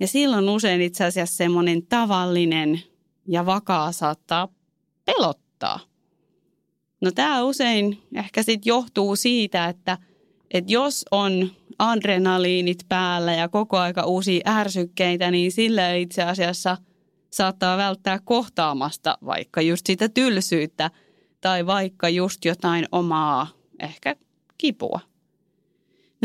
Ja 0.00 0.06
silloin 0.06 0.48
usein 0.48 0.80
itse 0.80 1.04
asiassa 1.04 1.36
semmoinen 1.36 1.86
tavallinen 1.86 2.82
ja 3.28 3.46
vakaa 3.46 3.92
saattaa 3.92 4.48
pelottaa. 5.04 5.80
No 7.00 7.10
tämä 7.10 7.42
usein 7.42 8.02
ehkä 8.14 8.42
sitten 8.42 8.68
johtuu 8.68 9.16
siitä, 9.16 9.66
että, 9.66 9.98
että 10.50 10.72
jos 10.72 11.04
on 11.10 11.50
adrenaliinit 11.78 12.78
päällä 12.88 13.34
ja 13.34 13.48
koko 13.48 13.78
aika 13.78 14.04
uusia 14.04 14.40
ärsykkeitä, 14.46 15.30
niin 15.30 15.52
sillä 15.52 15.94
itse 15.94 16.22
asiassa 16.22 16.76
saattaa 17.30 17.76
välttää 17.76 18.18
kohtaamasta 18.24 19.18
vaikka 19.26 19.60
just 19.60 19.86
sitä 19.86 20.08
tylsyyttä 20.08 20.90
tai 21.40 21.66
vaikka 21.66 22.08
just 22.08 22.44
jotain 22.44 22.86
omaa 22.92 23.46
ehkä 23.80 24.16
kipua. 24.58 25.00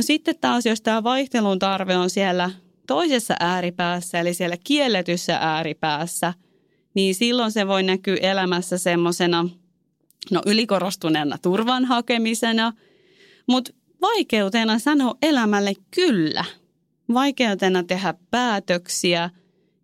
No 0.01 0.05
sitten 0.05 0.35
taas, 0.41 0.65
jos 0.65 0.81
tämä 0.81 1.03
vaihtelun 1.03 1.59
tarve 1.59 1.97
on 1.97 2.09
siellä 2.09 2.51
toisessa 2.87 3.35
ääripäässä, 3.39 4.19
eli 4.19 4.33
siellä 4.33 4.57
kielletyssä 4.63 5.37
ääripäässä, 5.41 6.33
niin 6.93 7.15
silloin 7.15 7.51
se 7.51 7.67
voi 7.67 7.83
näkyä 7.83 8.17
elämässä 8.21 8.77
semmoisena 8.77 9.49
no 10.31 10.41
ylikorostuneena 10.45 11.37
turvan 11.37 11.85
hakemisena, 11.85 12.73
mutta 13.47 13.71
vaikeutena 14.01 14.79
sanoa 14.79 15.15
elämälle 15.21 15.73
kyllä. 15.95 16.45
Vaikeutena 17.13 17.83
tehdä 17.83 18.13
päätöksiä 18.31 19.29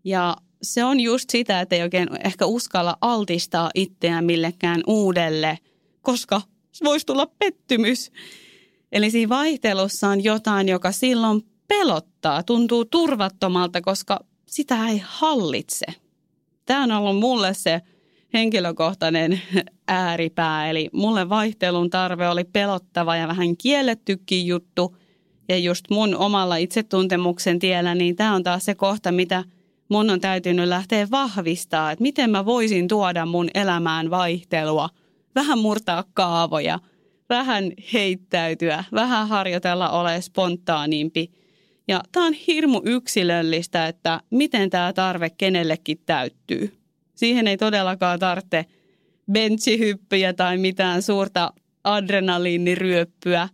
ja 0.04 0.38
se 0.62 0.84
on 0.84 1.00
just 1.00 1.30
sitä, 1.30 1.62
että 1.62 1.76
ei 1.76 1.82
oikein 1.82 2.10
ehkä 2.24 2.46
uskalla 2.46 2.98
altistaa 3.02 3.70
itseään 3.76 4.26
millekään 4.26 4.82
uudelle, 4.88 5.60
koska 6.02 6.42
voisi 6.84 7.06
tulla 7.06 7.26
pettymys. 7.40 8.12
Eli 8.92 9.12
siinä 9.12 9.30
vaihtelussa 9.30 10.08
on 10.08 10.24
jotain, 10.24 10.70
joka 10.70 10.92
silloin 10.92 11.42
pelottaa, 11.68 12.44
tuntuu 12.44 12.86
turvattomalta, 12.86 13.82
koska 13.82 14.20
sitä 14.46 14.88
ei 14.88 15.02
hallitse. 15.06 15.86
Tämä 16.66 16.84
on 16.84 16.92
ollut 16.92 17.20
mulle 17.20 17.54
se 17.54 17.82
henkilökohtainen 18.34 19.42
ääripää, 19.88 20.70
eli 20.70 20.90
mulle 20.94 21.30
vaihtelun 21.30 21.90
tarve 21.90 22.30
oli 22.30 22.44
pelottava 22.44 23.16
ja 23.16 23.28
vähän 23.28 23.58
kiellettykin 23.58 24.48
juttu. 24.48 24.98
Ja 25.50 25.58
just 25.58 25.86
mun 25.90 26.16
omalla 26.16 26.56
itsetuntemuksen 26.56 27.60
tiellä, 27.60 27.96
niin 27.96 28.16
tämä 28.16 28.36
on 28.36 28.44
taas 28.44 28.66
se 28.66 28.76
kohta, 28.76 29.12
mitä 29.12 29.44
mun 29.90 30.10
on 30.10 30.22
täytynyt 30.22 30.68
lähteä 30.68 31.08
vahvistaa, 31.12 31.92
että 31.92 32.02
miten 32.02 32.30
mä 32.30 32.46
voisin 32.46 32.88
tuoda 32.88 33.26
mun 33.26 33.50
elämään 33.54 34.10
vaihtelua, 34.10 34.90
vähän 35.36 35.60
murtaa 35.60 36.04
kaavoja, 36.14 36.80
vähän 37.30 37.72
heittäytyä, 37.94 38.84
vähän 38.92 39.28
harjoitella 39.28 39.90
ole 39.90 40.22
spontaanimpi. 40.22 41.32
Ja 41.88 42.02
tämä 42.12 42.26
on 42.26 42.34
hirmu 42.34 42.82
yksilöllistä, 42.86 43.88
että 43.88 44.20
miten 44.30 44.70
tämä 44.70 44.94
tarve 44.94 45.30
kenellekin 45.30 45.98
täyttyy. 46.06 46.78
Siihen 47.16 47.48
ei 47.48 47.58
todellakaan 47.58 48.20
tarvitse 48.20 48.66
benchihyppyjä 49.32 50.34
tai 50.34 50.58
mitään 50.58 51.02
suurta 51.02 51.54
adrenaliiniryöppyä. 51.84 53.50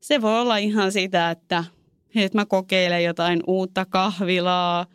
Se 0.00 0.22
voi 0.22 0.40
olla 0.40 0.56
ihan 0.56 0.92
sitä, 0.92 1.30
että, 1.30 1.64
että 2.14 2.38
mä 2.38 2.46
kokeilen 2.46 3.04
jotain 3.04 3.40
uutta 3.46 3.84
kahvilaa, 3.84 4.86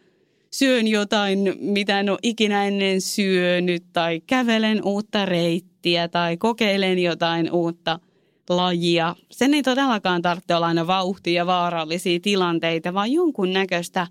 syön 0.51 0.87
jotain, 0.87 1.53
mitä 1.59 1.99
en 1.99 2.09
ole 2.09 2.19
ikinä 2.23 2.65
ennen 2.65 3.01
syönyt, 3.01 3.83
tai 3.93 4.21
kävelen 4.27 4.83
uutta 4.83 5.25
reittiä, 5.25 6.07
tai 6.07 6.37
kokeilen 6.37 6.99
jotain 6.99 7.51
uutta 7.51 7.99
lajia. 8.49 9.15
Sen 9.31 9.53
ei 9.53 9.63
todellakaan 9.63 10.21
tarvitse 10.21 10.55
olla 10.55 10.67
aina 10.67 10.87
vauhtia 10.87 11.33
ja 11.33 11.45
vaarallisia 11.45 12.19
tilanteita, 12.19 12.93
vaan 12.93 13.11
jonkun 13.11 13.53
näköistä 13.53 14.07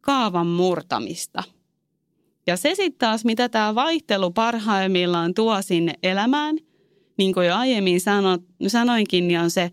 kaavan 0.00 0.46
murtamista– 0.46 1.42
ja 2.46 2.56
se 2.56 2.74
sitten 2.74 2.98
taas, 2.98 3.24
mitä 3.24 3.48
tämä 3.48 3.74
vaihtelu 3.74 4.30
parhaimmillaan 4.30 5.34
tuo 5.34 5.62
sinne 5.62 5.94
elämään, 6.02 6.56
niin 7.18 7.34
kuin 7.34 7.46
jo 7.46 7.54
aiemmin 7.54 8.00
sano, 8.00 8.38
sanoinkin, 8.66 9.28
niin 9.28 9.40
on 9.40 9.50
se 9.50 9.70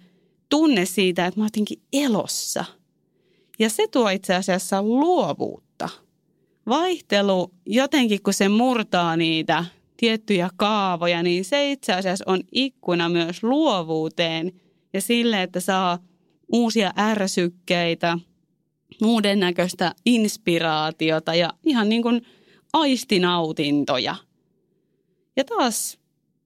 tunne 0.50 0.86
siitä, 0.86 1.26
että 1.26 1.40
mä 1.40 1.44
oon 1.44 1.78
elossa. 1.94 2.66
Ja 3.60 3.70
se 3.70 3.88
tuo 3.92 4.10
itse 4.10 4.36
asiassa 4.36 4.84
luovuutta. 4.84 5.90
Vaihtelu, 6.68 7.52
jotenkin 7.66 8.24
kun 8.24 8.34
se 8.34 8.50
murtaa 8.50 9.18
niitä 9.18 9.66
tiettyjä 10.04 10.50
kaavoja, 10.58 11.24
niin 11.24 11.46
se 11.46 11.72
itse 11.72 11.94
asiassa 11.94 12.24
on 12.28 12.40
ikkuna 12.52 13.10
myös 13.10 13.44
luovuuteen 13.44 14.52
ja 14.94 15.02
sille, 15.02 15.44
että 15.44 15.60
saa 15.60 16.00
uusia 16.52 16.92
ärsykkeitä, 16.98 18.18
uuden 19.04 19.40
näköistä 19.40 19.96
inspiraatiota 20.06 21.36
ja 21.36 21.50
ihan 21.64 21.90
niin 21.90 22.04
kuin– 22.04 22.22
aistinautintoja. 22.74 24.16
Ja 25.36 25.44
taas 25.44 26.00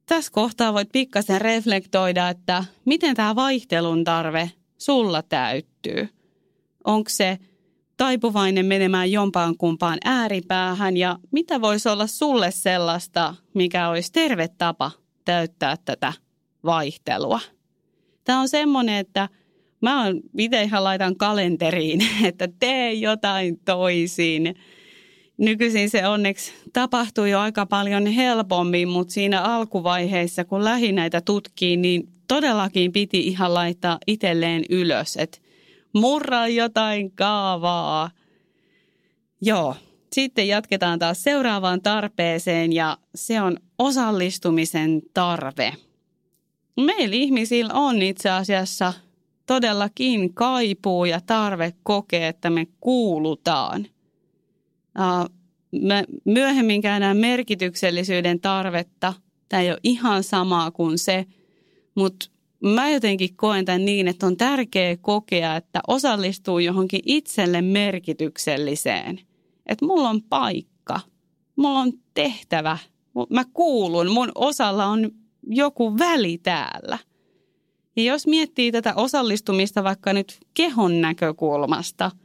tässä 0.05 0.31
kohtaa 0.31 0.73
voit 0.73 0.89
pikkasen 0.91 1.41
reflektoida, 1.41 2.29
että 2.29 2.63
miten 2.85 3.15
tämä 3.15 3.35
vaihtelun 3.35 4.03
tarve 4.03 4.51
sulla 4.77 5.21
täyttyy. 5.21 6.09
Onko 6.83 7.09
se 7.09 7.37
taipuvainen 7.97 8.65
menemään 8.65 9.11
jompaan 9.11 9.57
kumpaan 9.57 9.97
ääripäähän 10.03 10.97
ja 10.97 11.19
mitä 11.31 11.61
voisi 11.61 11.89
olla 11.89 12.07
sulle 12.07 12.51
sellaista, 12.51 13.35
mikä 13.53 13.89
olisi 13.89 14.11
terve 14.11 14.47
tapa 14.47 14.91
täyttää 15.25 15.75
tätä 15.85 16.13
vaihtelua. 16.65 17.39
Tämä 18.23 18.39
on 18.39 18.49
semmoinen, 18.49 18.95
että 18.95 19.29
mä 19.81 20.03
oon 20.03 20.21
itse 20.37 20.63
ihan 20.63 20.83
laitan 20.83 21.15
kalenteriin, 21.15 22.01
että 22.29 22.47
tee 22.59 22.93
jotain 22.93 23.59
toisin– 23.65 24.55
Nykyisin 25.37 25.89
se 25.89 26.07
onneksi 26.07 26.53
tapahtuu 26.73 27.25
jo 27.25 27.39
aika 27.39 27.65
paljon 27.65 28.05
helpommin, 28.05 28.87
mutta 28.87 29.13
siinä 29.13 29.41
alkuvaiheessa, 29.41 30.45
kun 30.45 30.63
lähi 30.63 30.91
näitä 30.91 31.21
tutkii, 31.21 31.77
niin 31.77 32.09
todellakin 32.27 32.91
piti 32.91 33.19
ihan 33.19 33.53
laittaa 33.53 33.97
itselleen 34.07 34.63
ylös, 34.69 35.17
että 35.17 35.37
murra 35.97 36.47
jotain 36.47 37.11
kaavaa. 37.11 38.11
Joo, 39.41 39.75
sitten 40.13 40.47
jatketaan 40.47 40.99
taas 40.99 41.23
seuraavaan 41.23 41.81
tarpeeseen 41.81 42.73
ja 42.73 42.97
se 43.15 43.41
on 43.41 43.57
osallistumisen 43.79 45.01
tarve. 45.13 45.73
Meillä 46.77 47.15
ihmisillä 47.15 47.73
on 47.73 48.01
itse 48.01 48.29
asiassa 48.29 48.93
todellakin 49.45 50.33
kaipuu 50.33 51.05
ja 51.05 51.21
tarve 51.25 51.73
kokea, 51.83 52.27
että 52.27 52.49
me 52.49 52.67
kuulutaan– 52.79 53.87
me 55.71 56.03
myöhemmin 56.25 56.81
käydään 56.81 57.17
merkityksellisyyden 57.17 58.39
tarvetta. 58.39 59.13
Tämä 59.49 59.61
ei 59.61 59.71
ole 59.71 59.79
ihan 59.83 60.23
samaa 60.23 60.71
kuin 60.71 60.97
se, 60.97 61.25
mutta 61.95 62.29
mä 62.63 62.89
jotenkin 62.89 63.35
koen 63.35 63.65
tämän 63.65 63.85
niin, 63.85 64.07
että 64.07 64.27
on 64.27 64.37
tärkeää 64.37 64.97
kokea, 65.01 65.55
että 65.55 65.79
osallistuu 65.87 66.59
johonkin 66.59 66.99
itselle 67.05 67.61
merkitykselliseen. 67.61 69.19
Että 69.65 69.85
mulla 69.85 70.09
on 70.09 70.21
paikka, 70.23 70.99
mulla 71.55 71.79
on 71.79 71.93
tehtävä, 72.13 72.77
mä 73.29 73.43
kuulun, 73.53 74.11
mun 74.11 74.31
osalla 74.35 74.85
on 74.85 75.11
joku 75.47 75.97
väli 75.97 76.37
täällä. 76.37 76.97
Ja 77.95 78.03
jos 78.03 78.27
miettii 78.27 78.71
tätä 78.71 78.93
osallistumista 78.95 79.83
vaikka 79.83 80.13
nyt 80.13 80.37
kehon 80.53 81.01
näkökulmasta– 81.01 82.11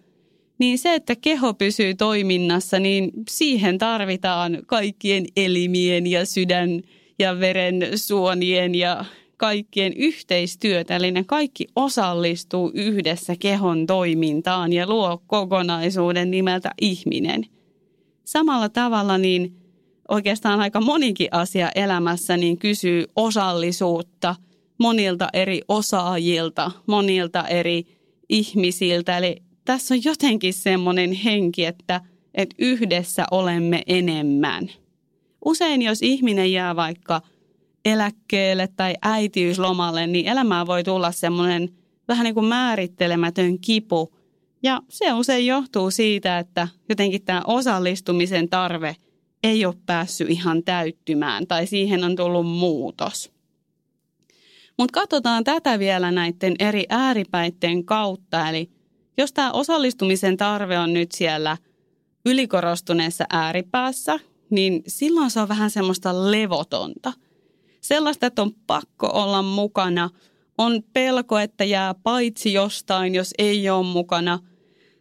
niin 0.62 0.79
se, 0.79 0.95
että 0.95 1.16
keho 1.16 1.55
pysyy 1.55 1.95
toiminnassa, 1.95 2.79
niin 2.79 3.11
siihen 3.29 3.79
tarvitaan 3.79 4.59
kaikkien 4.66 5.25
elimien 5.37 6.07
ja 6.07 6.27
sydän 6.27 6.83
ja 7.18 7.40
veren 7.40 7.99
suonien 7.99 8.75
ja 8.75 9.05
kaikkien 9.43 9.93
yhteistyötä. 9.97 10.97
Eli 10.97 11.11
ne 11.11 11.25
kaikki 11.25 11.67
osallistuu 11.77 12.71
yhdessä 12.75 13.35
kehon 13.41 13.87
toimintaan 13.87 14.73
ja 14.73 14.87
luo 14.87 15.23
kokonaisuuden 15.27 16.31
nimeltä 16.31 16.71
ihminen. 16.81 17.47
Samalla 18.25 18.69
tavalla 18.69 19.19
niin 19.19 19.57
oikeastaan 20.09 20.61
aika 20.61 20.81
monikin 20.81 21.29
asia 21.31 21.71
elämässä 21.75 22.37
niin 22.37 22.59
kysyy 22.59 23.05
osallisuutta 23.17 24.35
monilta 24.79 25.29
eri 25.33 25.61
osaajilta, 25.69 26.71
monilta 26.87 27.49
eri 27.49 27.85
ihmisiltä. 28.29 29.19
Eli 29.19 29.37
tässä 29.65 29.95
on 29.95 30.05
jotenkin 30.05 30.55
semmoinen 30.55 31.13
henki, 31.13 31.65
että, 31.65 32.01
että 32.35 32.57
yhdessä 32.59 33.25
olemme 33.31 33.83
enemmän. 33.87 34.71
Usein 35.45 35.83
jos 35.83 36.03
ihminen 36.03 36.53
jää 36.53 36.77
vaikka 36.77 37.23
eläkkeelle 37.85 38.68
tai 38.77 38.95
äitiyslomalle, 39.03 40.07
niin 40.07 40.27
elämään 40.27 40.66
voi 40.66 40.85
tulla 40.85 41.12
semmoinen 41.12 41.68
vähän 42.09 42.25
niin 42.25 42.35
kuin 42.35 42.47
määrittelemätön 42.47 43.59
kipu. 43.59 44.14
Ja 44.62 44.81
se 44.88 45.12
usein 45.12 45.47
johtuu 45.47 45.90
siitä, 45.90 46.38
että 46.38 46.68
jotenkin 46.88 47.25
tämä 47.25 47.42
osallistumisen 47.47 48.49
tarve 48.49 48.97
ei 49.42 49.66
ole 49.66 49.75
päässyt 49.87 50.31
ihan 50.31 50.62
täyttymään 50.62 51.47
tai 51.47 51.66
siihen 51.66 52.05
on 52.05 52.16
tullut 52.16 52.47
muutos. 52.47 53.33
Mutta 54.79 55.01
katsotaan 55.01 55.45
tätä 55.45 55.79
vielä 55.79 56.11
näiden 56.11 56.55
eri 56.59 56.85
ääripäiden 56.88 57.85
kautta, 57.85 58.49
eli– 58.49 58.71
jos 59.18 59.33
tämä 59.33 59.53
osallistumisen 59.53 60.37
tarve 60.37 60.79
on 60.79 60.92
nyt 60.92 61.12
siellä 61.12 61.57
ylikorostuneessa 62.27 63.25
ääripäässä, 63.31 64.18
niin 64.51 64.83
silloin 64.87 65.31
se 65.31 65.40
on 65.40 65.49
vähän 65.49 65.71
semmoista 65.71 66.31
levotonta. 66.31 67.12
Sellaista, 67.83 68.27
että 68.27 68.42
on 68.42 68.53
pakko 68.66 69.11
olla 69.12 69.42
mukana. 69.42 70.11
On 70.59 70.83
pelko, 70.92 71.38
että 71.38 71.64
jää 71.64 71.95
paitsi 71.95 72.53
jostain, 72.53 73.14
jos 73.14 73.35
ei 73.38 73.71
ole 73.71 73.87
mukana. 73.87 74.38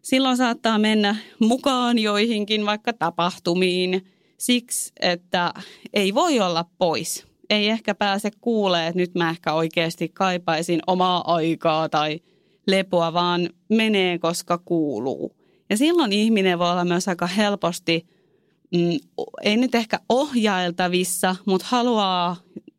Silloin 0.02 0.38
saattaa 0.38 0.80
mennä 0.80 1.15
mukaan 1.39 2.00
joihinkin 2.00 2.65
vaikka 2.65 2.94
tapahtumiin 2.94 4.06
siksi, 4.38 4.91
että 5.00 5.54
ei 5.94 6.13
voi 6.13 6.39
olla 6.39 6.65
pois. 6.78 7.26
Ei 7.50 7.70
ehkä 7.70 7.96
pääse 7.96 8.32
kuulee, 8.41 8.88
että 8.88 9.00
nyt 9.00 9.15
mä 9.15 9.30
ehkä 9.30 9.54
oikeasti 9.54 10.10
kaipaisin 10.10 10.80
omaa 10.88 11.36
aikaa 11.36 11.89
tai 11.89 12.20
lepoa, 12.67 13.13
vaan 13.13 13.50
menee, 13.70 14.20
koska 14.20 14.58
kuuluu. 14.58 15.36
Ja 15.70 15.78
silloin 15.78 16.13
ihminen 16.13 16.60
voi 16.60 16.72
olla 16.72 16.86
myös 16.86 17.08
aika 17.08 17.28
helposti, 17.28 18.08
mm, 18.72 19.26
ei 19.41 19.58
nyt 19.58 19.76
ehkä 19.76 20.00
ohjailtavissa, 20.10 21.36
mutta 21.46 21.67
haluaa, 21.70 22.36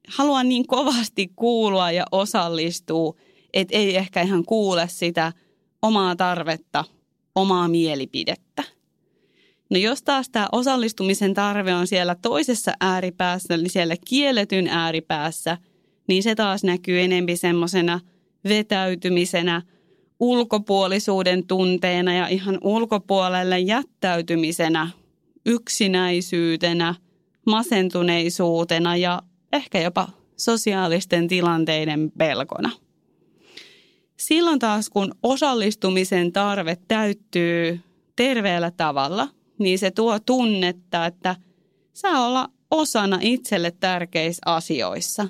haluaa 0.09 0.45
niin 0.45 0.67
kovasti 0.67 1.33
kuulua 1.37 1.91
ja 1.91 2.05
osallistua, 2.13 3.15
että 3.53 3.77
ei 3.77 3.97
ehkä 3.97 4.23
ihan 4.23 4.45
kuule 4.45 4.89
sitä 4.89 5.33
omaa 5.83 6.17
tarvetta, 6.17 6.85
omaa 7.35 7.69
mielipidettä. 7.69 8.65
No 9.71 9.79
jos 9.79 10.03
taas 10.03 10.29
tämä 10.29 10.49
osallistumisen 10.53 11.35
tarve 11.35 11.75
on 11.75 11.87
siellä 11.87 12.17
toisessa 12.23 12.73
ääripäässä, 12.81 13.55
eli 13.55 13.69
siellä 13.69 13.97
kielletyn 14.09 14.69
ääripäässä, 14.69 15.59
niin 16.09 16.23
se 16.23 16.35
taas 16.35 16.65
näkyy 16.65 17.01
enempi 17.01 17.37
semmoisena 17.37 18.01
vetäytymisenä– 18.45 19.63
ulkopuolisuuden 20.23 21.47
tunteena 21.47 22.15
ja 22.15 22.27
ihan 22.29 22.59
ulkopuolelle 22.65 23.61
jättäytymisenä, 23.61 24.91
yksinäisyytenä, 25.47 26.95
masentuneisuutena 27.47 28.97
ja 28.97 29.23
ehkä 29.53 29.81
jopa 29.81 30.09
sosiaalisten 30.37 31.29
tilanteiden 31.29 32.13
pelkona. 32.19 32.71
Silloin 34.17 34.59
taas, 34.59 34.91
kun 34.91 35.15
osallistumisen 35.23 36.33
tarve 36.33 36.77
täyttyy 36.89 37.81
terveellä 38.17 38.71
tavalla, 38.71 39.29
niin 39.59 39.79
se 39.79 39.91
tuo 39.91 40.19
tunnetta, 40.19 41.07
että 41.07 41.37
saa 41.93 42.27
olla 42.27 42.49
osana 42.71 43.19
itselle 43.21 43.71
tärkeissä 43.81 44.43
asioissa. 44.47 45.29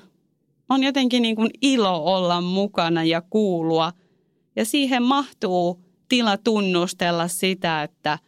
On 0.69 0.83
jotenkin 0.83 1.21
niin 1.21 1.35
kuin 1.35 1.49
ilo 1.61 2.15
olla 2.15 2.41
mukana 2.41 3.03
ja 3.03 3.21
kuulua– 3.21 3.91
ja 4.55 4.65
siihen 4.65 5.03
mahtuu 5.03 5.81
tila 6.09 6.37
tunnustella 6.37 7.27
sitä, 7.27 7.83
että, 7.83 8.19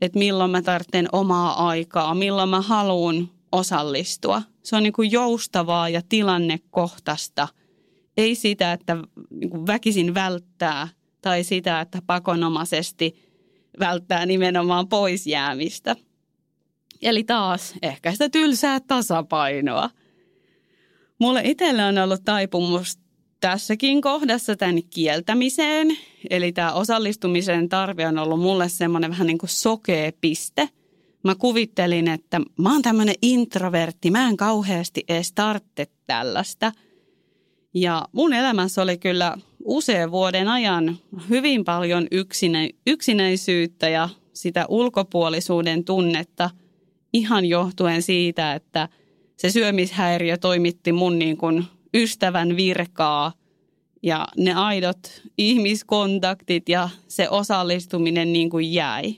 että 0.00 0.18
milloin 0.18 0.50
mä 0.50 0.62
tarvitsen 0.62 1.08
omaa 1.12 1.68
aikaa, 1.68 2.14
milloin 2.14 2.48
mä 2.48 2.60
haluan 2.60 3.28
osallistua. 3.52 4.42
Se 4.68 4.76
on 4.76 4.82
niin 4.82 4.92
kuin 4.92 5.12
joustavaa 5.12 5.88
ja 5.88 6.02
tilannekohtaista. 6.08 7.48
Ei 8.16 8.34
sitä, 8.34 8.72
että 8.72 8.96
niin 9.30 9.50
kuin 9.50 9.66
väkisin 9.66 10.14
välttää 10.14 10.88
tai 11.22 11.44
sitä, 11.44 11.80
että 11.80 12.02
pakonomaisesti 12.06 13.14
välttää 13.78 14.26
nimenomaan 14.26 14.88
pois 14.88 15.26
jäämistä. 15.26 15.96
Eli 17.02 17.24
taas 17.24 17.74
ehkä 17.82 18.12
sitä 18.12 18.28
tylsää 18.28 18.80
tasapainoa. 18.80 19.90
Mulle 21.18 21.40
itsellä 21.44 21.86
on 21.86 21.98
ollut 21.98 22.24
taipumus 22.24 22.98
tässäkin 23.40 24.00
kohdassa 24.00 24.56
tämän 24.56 24.82
kieltämiseen, 24.94 25.88
eli 26.30 26.52
tämä 26.52 26.72
osallistumisen 26.72 27.68
tarve 27.68 28.06
on 28.06 28.18
ollut 28.18 28.40
mulle 28.40 28.68
semmoinen 28.68 29.10
vähän 29.10 29.26
niin 29.26 29.38
kuin 29.38 29.50
sokea 29.50 30.12
piste. 30.20 30.68
Mä 31.24 31.34
kuvittelin, 31.34 32.08
että 32.08 32.40
mä 32.58 32.72
oon 32.72 32.82
tämmöinen 32.82 33.14
introvertti, 33.22 34.10
mä 34.10 34.28
en 34.28 34.36
kauheasti 34.36 35.04
edes 35.08 35.32
tarvitse 35.32 35.86
tällaista. 36.06 36.72
Ja 37.74 38.04
mun 38.12 38.32
elämässä 38.32 38.82
oli 38.82 38.98
kyllä 38.98 39.36
usean 39.64 40.10
vuoden 40.10 40.48
ajan 40.48 40.96
hyvin 41.28 41.64
paljon 41.64 42.06
yksinä, 42.10 42.58
yksinäisyyttä 42.86 43.88
ja 43.88 44.08
sitä 44.32 44.66
ulkopuolisuuden 44.68 45.84
tunnetta 45.84 46.50
ihan 47.12 47.44
johtuen 47.44 48.02
siitä, 48.02 48.54
että 48.54 48.88
se 49.36 49.50
syömishäiriö 49.50 50.36
toimitti 50.36 50.92
mun 50.92 51.18
niin 51.18 51.36
kuin 51.36 51.64
ystävän 51.94 52.56
virkaa 52.56 53.32
ja 54.02 54.28
ne 54.36 54.54
aidot 54.54 55.22
ihmiskontaktit 55.38 56.68
ja 56.68 56.88
se 57.08 57.28
osallistuminen 57.28 58.32
niin 58.32 58.50
kuin 58.50 58.72
jäi. 58.72 59.14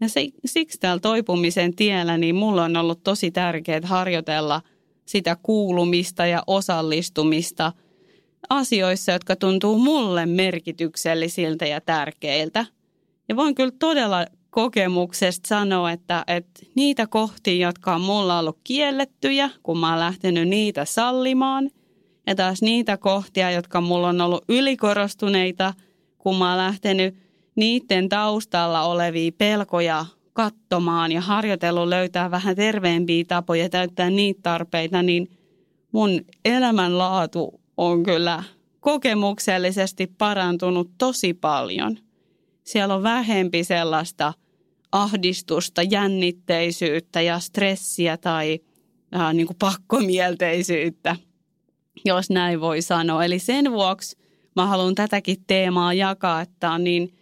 Ja 0.00 0.08
se, 0.08 0.28
siksi 0.44 0.80
täällä 0.80 1.00
toipumisen 1.00 1.76
tiellä 1.76 2.18
niin 2.18 2.34
mulla 2.34 2.64
on 2.64 2.76
ollut 2.76 3.02
tosi 3.02 3.30
tärkeää 3.30 3.80
harjoitella 3.84 4.62
sitä 5.06 5.36
kuulumista 5.42 6.26
ja 6.26 6.42
osallistumista 6.46 7.72
asioissa, 8.50 9.12
jotka 9.12 9.36
tuntuu 9.36 9.78
mulle 9.78 10.26
merkityksellisiltä 10.26 11.66
ja 11.66 11.80
tärkeiltä. 11.80 12.66
Ja 13.28 13.36
voin 13.36 13.54
kyllä 13.54 13.72
todella 13.78 14.26
kokemuksesta 14.50 15.48
sanoa, 15.48 15.92
että, 15.92 16.24
että 16.26 16.60
niitä 16.74 17.06
kohtia, 17.06 17.66
jotka 17.66 17.94
on 17.94 18.00
mulla 18.00 18.38
ollut 18.38 18.58
kiellettyjä, 18.64 19.50
kun 19.62 19.78
mä 19.78 19.90
oon 19.90 20.00
lähtenyt 20.00 20.48
niitä 20.48 20.84
sallimaan– 20.84 21.70
ja 22.26 22.34
taas 22.34 22.62
niitä 22.62 22.96
kohtia, 22.96 23.50
jotka 23.50 23.80
mulla 23.80 24.08
on 24.08 24.20
ollut 24.20 24.44
ylikorostuneita, 24.48 25.74
kun 26.18 26.36
mä 26.36 26.48
oon 26.48 26.58
lähtenyt 26.58 27.16
niiden 27.56 28.08
taustalla 28.08 28.82
olevia 28.82 29.32
pelkoja 29.38 30.06
katsomaan 30.32 31.12
ja 31.12 31.20
harjoitellut 31.20 31.88
löytää 31.88 32.30
vähän 32.30 32.56
terveempiä 32.56 33.24
tapoja 33.28 33.68
täyttää 33.68 34.10
niitä 34.10 34.40
tarpeita, 34.42 35.02
niin 35.02 35.30
mun 35.92 36.20
elämänlaatu 36.44 37.60
on 37.76 38.02
kyllä 38.02 38.42
kokemuksellisesti 38.80 40.06
parantunut 40.06 40.90
tosi 40.98 41.34
paljon. 41.34 41.98
Siellä 42.64 42.94
on 42.94 43.02
vähempi 43.02 43.64
sellaista 43.64 44.32
ahdistusta, 44.92 45.82
jännitteisyyttä 45.82 47.20
ja 47.20 47.38
stressiä 47.38 48.16
tai 48.16 48.60
äh, 49.16 49.34
niin 49.34 49.46
kuin 49.46 49.56
pakkomielteisyyttä 49.58 51.16
jos 52.04 52.30
näin 52.30 52.60
voi 52.60 52.82
sanoa. 52.82 53.24
Eli 53.24 53.38
sen 53.38 53.72
vuoksi 53.72 54.16
mä 54.56 54.66
haluan 54.66 54.94
tätäkin 54.94 55.36
teemaa 55.46 55.94
jakaa, 55.94 56.40
että 56.40 56.70
on 56.70 56.84
niin 56.84 57.14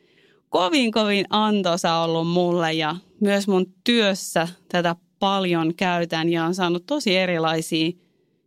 kovin 0.52 0.92
kovin 0.92 1.26
antoisa 1.30 1.96
ollut 1.96 2.28
mulle 2.28 2.72
ja 2.72 2.96
myös 3.20 3.48
mun 3.48 3.66
työssä 3.84 4.48
tätä 4.68 4.96
paljon 5.18 5.74
käytän 5.74 6.28
ja 6.28 6.44
on 6.44 6.54
saanut 6.54 6.86
tosi 6.86 7.16
erilaisia 7.16 7.92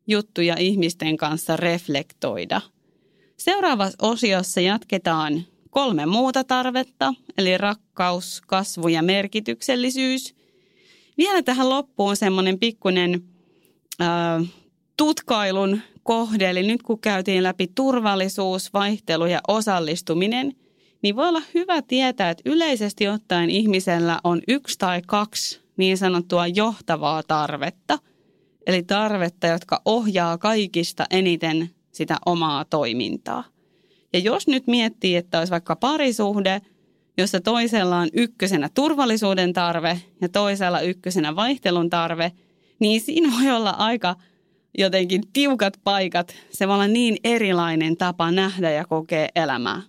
juttuja 0.08 0.56
ihmisten 0.60 1.18
kanssa 1.18 1.58
reflektoida. 1.58 2.62
Seuraavassa 3.38 3.98
osiossa 4.02 4.62
jatketaan 4.62 5.44
kolme 5.70 6.06
muuta 6.06 6.44
tarvetta, 6.44 7.14
eli 7.38 7.58
rakkaus, 7.58 8.42
kasvu 8.48 8.88
ja 8.88 9.02
merkityksellisyys. 9.04 10.36
Vielä 11.18 11.42
tähän 11.42 11.70
loppuun 11.70 12.16
semmoinen 12.16 12.60
pikkuinen 12.60 13.24
tutkailun 14.98 15.82
kohde, 16.04 16.50
eli 16.50 16.64
nyt 16.64 16.84
kun 16.84 17.00
käytiin 17.00 17.44
läpi 17.44 17.68
turvallisuus, 17.76 18.74
vaihtelu 18.74 19.26
ja 19.26 19.40
osallistuminen, 19.48 20.56
niin 21.06 21.16
voi 21.16 21.30
olla 21.30 21.42
hyvä 21.54 21.82
tietää, 21.82 22.30
että 22.30 22.44
yleisesti 22.46 23.08
ottaen 23.08 23.50
ihmisellä 23.50 24.20
on 24.24 24.42
yksi 24.48 24.78
tai 24.80 25.02
kaksi 25.08 25.62
niin 25.78 25.98
sanottua 25.98 26.48
johtavaa 26.48 27.24
tarvetta, 27.24 28.00
eli 28.68 28.84
tarvetta, 28.84 29.48
jotka 29.48 29.82
ohjaa 29.86 30.38
kaikista 30.38 31.06
eniten 31.10 31.70
sitä 31.92 32.18
omaa 32.26 32.66
toimintaa. 32.66 33.44
Ja 34.14 34.20
jos 34.20 34.48
nyt 34.48 34.68
miettii, 34.68 35.16
että 35.16 35.40
olisi 35.40 35.52
vaikka 35.52 35.76
parisuhde, 35.76 36.62
jossa 37.18 37.42
toisella 37.42 37.98
on 37.98 38.10
ykkösenä 38.14 38.70
turvallisuuden 38.74 39.54
tarve 39.54 40.02
ja 40.22 40.30
toisella 40.30 40.80
ykkösenä 40.80 41.36
vaihtelun 41.36 41.90
tarve, 41.90 42.32
niin 42.80 43.02
siinä 43.02 43.32
voi 43.38 43.52
olla 43.52 43.70
aika– 43.70 44.16
jotenkin 44.78 45.22
tiukat 45.34 45.74
paikat, 45.84 46.36
se 46.50 46.68
voi 46.68 46.74
olla 46.74 46.88
niin 46.88 47.18
erilainen 47.24 47.98
tapa 47.98 48.32
nähdä 48.32 48.72
ja 48.72 48.86
kokea 48.86 49.28
elämää. 49.36 49.82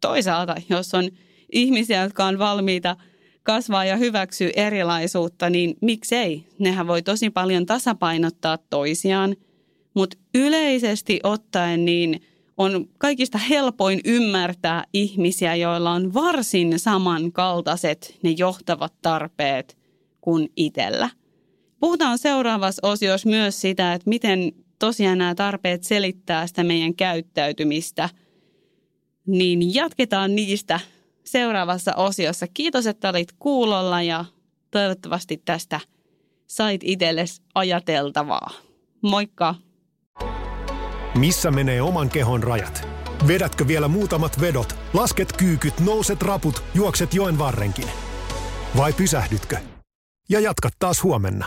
Toisaalta, 0.00 0.54
jos 0.68 0.94
on 0.94 1.08
ihmisiä, 1.52 2.02
jotka 2.02 2.24
on 2.24 2.38
valmiita 2.38 2.96
kasvaa 3.42 3.84
ja 3.84 3.96
hyväksyä 3.96 4.50
erilaisuutta, 4.56 5.50
niin 5.50 5.76
miksei? 5.80 6.46
Nehän 6.58 6.86
voi 6.86 7.02
tosi 7.02 7.30
paljon 7.30 7.66
tasapainottaa 7.66 8.58
toisiaan, 8.58 9.36
mutta 9.94 10.16
yleisesti 10.34 11.20
ottaen 11.22 11.84
niin 11.84 12.20
on 12.56 12.88
kaikista 12.98 13.38
helpoin 13.38 14.00
ymmärtää 14.04 14.84
ihmisiä, 14.92 15.54
joilla 15.54 15.90
on 15.90 16.14
varsin 16.14 16.78
samankaltaiset 16.78 18.18
ne 18.22 18.30
johtavat 18.30 18.94
tarpeet 19.02 19.78
kuin 20.20 20.52
itsellä. 20.56 21.10
Puhutaan 21.80 22.18
seuraavassa 22.18 22.88
osiossa 22.88 23.28
myös 23.28 23.60
sitä, 23.60 23.94
että 23.94 24.10
miten 24.10 24.52
tosiaan 24.78 25.18
nämä 25.18 25.34
tarpeet 25.34 25.84
selittää 25.84 26.46
sitä 26.46 26.64
meidän 26.64 26.94
käyttäytymistä. 26.94 28.08
Niin 29.26 29.74
jatketaan 29.74 30.34
niistä 30.34 30.80
seuraavassa 31.24 31.94
osiossa. 31.94 32.46
Kiitos, 32.54 32.86
että 32.86 33.08
olit 33.08 33.28
kuulolla 33.38 34.02
ja 34.02 34.24
toivottavasti 34.70 35.42
tästä 35.44 35.80
sait 36.46 36.80
itsellesi 36.84 37.42
ajateltavaa. 37.54 38.50
Moikka! 39.02 39.54
Missä 41.18 41.50
menee 41.50 41.82
oman 41.82 42.10
kehon 42.10 42.42
rajat? 42.42 42.88
Vedätkö 43.28 43.66
vielä 43.66 43.88
muutamat 43.88 44.40
vedot, 44.40 44.76
lasket 44.94 45.32
kyykyt, 45.32 45.80
nouset 45.80 46.22
raput, 46.22 46.62
juokset 46.74 47.14
joen 47.14 47.38
varrenkin? 47.38 47.88
Vai 48.76 48.92
pysähdytkö? 48.92 49.56
Ja 50.28 50.40
jatkat 50.40 50.72
taas 50.78 51.02
huomenna. 51.02 51.46